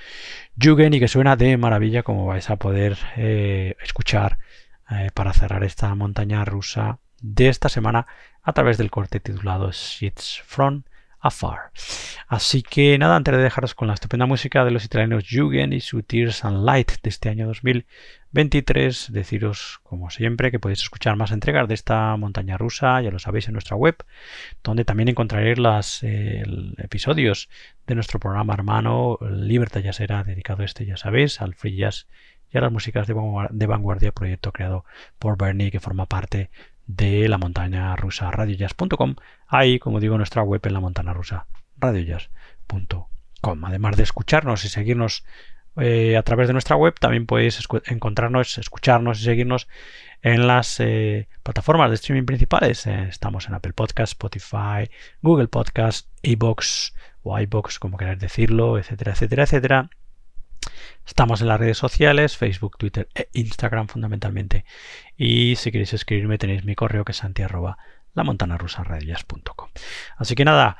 Jugend 0.62 0.94
y 0.94 1.00
que 1.00 1.08
suena 1.08 1.36
de 1.36 1.56
maravilla 1.56 2.02
como 2.02 2.26
vais 2.26 2.50
a 2.50 2.56
poder 2.56 2.98
eh, 3.16 3.76
escuchar 3.82 4.38
eh, 4.90 5.10
para 5.14 5.32
cerrar 5.32 5.64
esta 5.64 5.94
montaña 5.94 6.44
rusa 6.44 6.98
de 7.22 7.48
esta 7.48 7.70
semana 7.70 8.06
a 8.42 8.52
través 8.52 8.76
del 8.76 8.90
corte 8.90 9.20
titulado 9.20 9.72
Sheets 9.72 10.42
from 10.44 10.82
Afar. 11.24 11.70
Así 12.26 12.62
que 12.62 12.98
nada, 12.98 13.14
antes 13.14 13.36
de 13.36 13.42
dejaros 13.42 13.76
con 13.76 13.86
la 13.86 13.94
estupenda 13.94 14.26
música 14.26 14.64
de 14.64 14.72
los 14.72 14.84
italianos 14.84 15.24
Jugend 15.30 15.72
y 15.72 15.80
su 15.80 16.02
Tears 16.02 16.44
and 16.44 16.64
Light 16.64 16.90
de 17.00 17.08
este 17.10 17.28
año 17.28 17.46
2023, 17.46 19.12
deciros 19.12 19.78
como 19.84 20.10
siempre 20.10 20.50
que 20.50 20.58
podéis 20.58 20.82
escuchar 20.82 21.14
más 21.14 21.30
entregas 21.30 21.68
de 21.68 21.74
esta 21.74 22.16
montaña 22.16 22.58
rusa, 22.58 23.00
ya 23.02 23.12
lo 23.12 23.20
sabéis 23.20 23.46
en 23.46 23.52
nuestra 23.52 23.76
web, 23.76 23.96
donde 24.64 24.84
también 24.84 25.08
encontraréis 25.10 25.58
los 25.58 26.02
episodios 26.02 27.48
de 27.86 27.94
nuestro 27.94 28.18
programa 28.18 28.54
hermano 28.54 29.18
Libertad 29.20 29.82
Jazzera, 29.82 30.24
dedicado 30.24 30.62
a 30.62 30.64
este, 30.64 30.86
ya 30.86 30.96
sabéis, 30.96 31.40
al 31.40 31.54
free 31.54 31.76
jazz 31.76 32.08
y 32.50 32.58
a 32.58 32.60
las 32.62 32.72
músicas 32.72 33.06
de 33.06 33.66
vanguardia, 33.66 34.12
proyecto 34.12 34.52
creado 34.52 34.84
por 35.18 35.38
Bernie 35.38 35.70
que 35.70 35.80
forma 35.80 36.06
parte 36.06 36.50
de 36.96 37.28
la 37.28 37.38
montaña 37.38 37.94
rusa 37.96 38.30
radiojazz.com. 38.30 39.16
Ahí, 39.46 39.78
como 39.78 40.00
digo, 40.00 40.16
nuestra 40.16 40.42
web 40.42 40.60
en 40.64 40.74
la 40.74 40.80
montaña 40.80 41.12
rusa 41.12 41.46
radiojazz.com. 41.78 43.64
Además 43.64 43.96
de 43.96 44.02
escucharnos 44.02 44.64
y 44.64 44.68
seguirnos 44.68 45.24
eh, 45.76 46.16
a 46.16 46.22
través 46.22 46.48
de 46.48 46.52
nuestra 46.52 46.76
web, 46.76 46.94
también 47.00 47.26
podéis 47.26 47.60
encontrarnos, 47.86 48.58
escucharnos 48.58 49.20
y 49.20 49.24
seguirnos 49.24 49.68
en 50.20 50.46
las 50.46 50.78
eh, 50.80 51.28
plataformas 51.42 51.90
de 51.90 51.96
streaming 51.96 52.26
principales. 52.26 52.86
Eh, 52.86 53.06
estamos 53.08 53.48
en 53.48 53.54
Apple 53.54 53.72
Podcast, 53.72 54.12
Spotify, 54.12 54.90
Google 55.22 55.48
Podcast, 55.48 56.08
iBox 56.22 56.94
o 57.22 57.38
iBox, 57.38 57.78
como 57.78 57.96
queráis 57.96 58.18
decirlo, 58.18 58.78
etcétera, 58.78 59.12
etcétera, 59.12 59.44
etcétera. 59.44 59.90
Estamos 61.06 61.40
en 61.40 61.48
las 61.48 61.60
redes 61.60 61.78
sociales, 61.78 62.36
Facebook, 62.36 62.78
Twitter 62.78 63.08
e 63.14 63.28
Instagram 63.32 63.88
fundamentalmente. 63.88 64.64
Y 65.16 65.56
si 65.56 65.70
queréis 65.72 65.92
escribirme 65.92 66.38
tenéis 66.38 66.64
mi 66.64 66.74
correo 66.74 67.04
que 67.04 67.12
es 67.12 67.18
santi 67.18 67.42
Así 70.16 70.34
que 70.34 70.44
nada, 70.44 70.76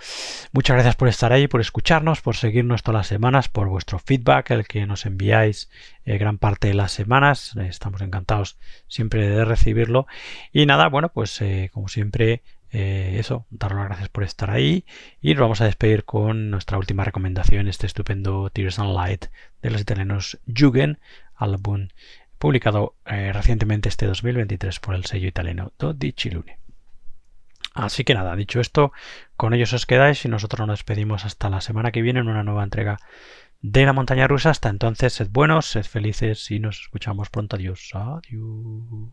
muchas 0.53 0.75
gracias 0.75 0.97
por 0.97 1.09
estar 1.09 1.33
ahí, 1.33 1.49
por 1.49 1.63
escucharnos, 1.63 2.21
por 2.21 2.37
seguirnos 2.37 2.83
todas 2.83 3.01
las 3.01 3.07
semanas, 3.07 3.49
por 3.49 3.69
vuestro 3.69 3.99
feedback, 3.99 4.51
el 4.51 4.67
que 4.67 4.87
nos 4.87 5.07
enviáis 5.07 5.71
eh, 6.05 6.19
gran 6.19 6.37
parte 6.39 6.69
de 6.69 6.75
las 6.75 6.93
semanas. 6.93 7.57
Estamos 7.57 8.03
encantados 8.03 8.59
siempre 8.87 9.29
de 9.29 9.45
recibirlo. 9.45 10.07
Y 10.53 10.67
nada, 10.67 10.89
bueno, 10.89 11.09
pues 11.09 11.41
eh, 11.41 11.71
como 11.73 11.89
siempre, 11.89 12.43
eh, 12.73 13.17
eso, 13.19 13.47
daros 13.51 13.79
las 13.79 13.89
gracias 13.89 14.09
por 14.09 14.25
estar 14.25 14.51
ahí 14.51 14.85
y 15.21 15.35
nos 15.35 15.43
vamos 15.43 15.61
a 15.61 15.67
despedir 15.67 16.05
con 16.05 16.51
nuestra 16.51 16.79
última 16.79 17.05
recomendación, 17.05 17.69
este 17.69 17.87
estupendo 17.87 18.49
Tears 18.51 18.79
and 18.79 18.95
Light 18.95 19.27
de 19.61 19.71
los 19.71 19.81
italianos 19.81 20.41
Jugend, 20.47 20.99
álbum 21.37 21.89
publicado 22.39 22.97
eh, 23.07 23.31
recientemente 23.33 23.89
este 23.89 24.07
2023 24.07 24.81
por 24.81 24.95
el 24.95 25.05
sello 25.05 25.29
italiano 25.29 25.73
Dodici 25.79 26.31
Lune. 26.31 26.59
Así 27.75 28.05
que 28.05 28.15
nada, 28.15 28.35
dicho 28.37 28.61
esto, 28.61 28.93
con 29.37 29.55
ellos 29.55 29.73
os 29.73 29.87
quedáis 29.87 30.25
y 30.25 30.29
nosotros 30.29 30.67
nos 30.67 30.79
despedimos 30.79 31.25
hasta 31.25 31.51
la 31.51 31.61
semana 31.61 31.93
que 31.93 32.03
viene 32.03 32.21
en 32.21 32.29
una 32.29 32.43
nueva 32.43 32.65
entrega 32.65 32.99
de 33.61 33.87
la 33.87 33.93
montaña 33.93 34.27
rusa. 34.29 34.51
Hasta 34.51 34.69
entonces, 34.69 35.13
sed 35.15 35.29
buenos, 35.31 35.67
sed 35.67 35.85
felices 35.85 36.51
y 36.51 36.59
nos 36.59 36.81
escuchamos 36.81 37.31
pronto. 37.31 37.57
Adiós. 37.57 37.91
Adiós. 37.95 39.13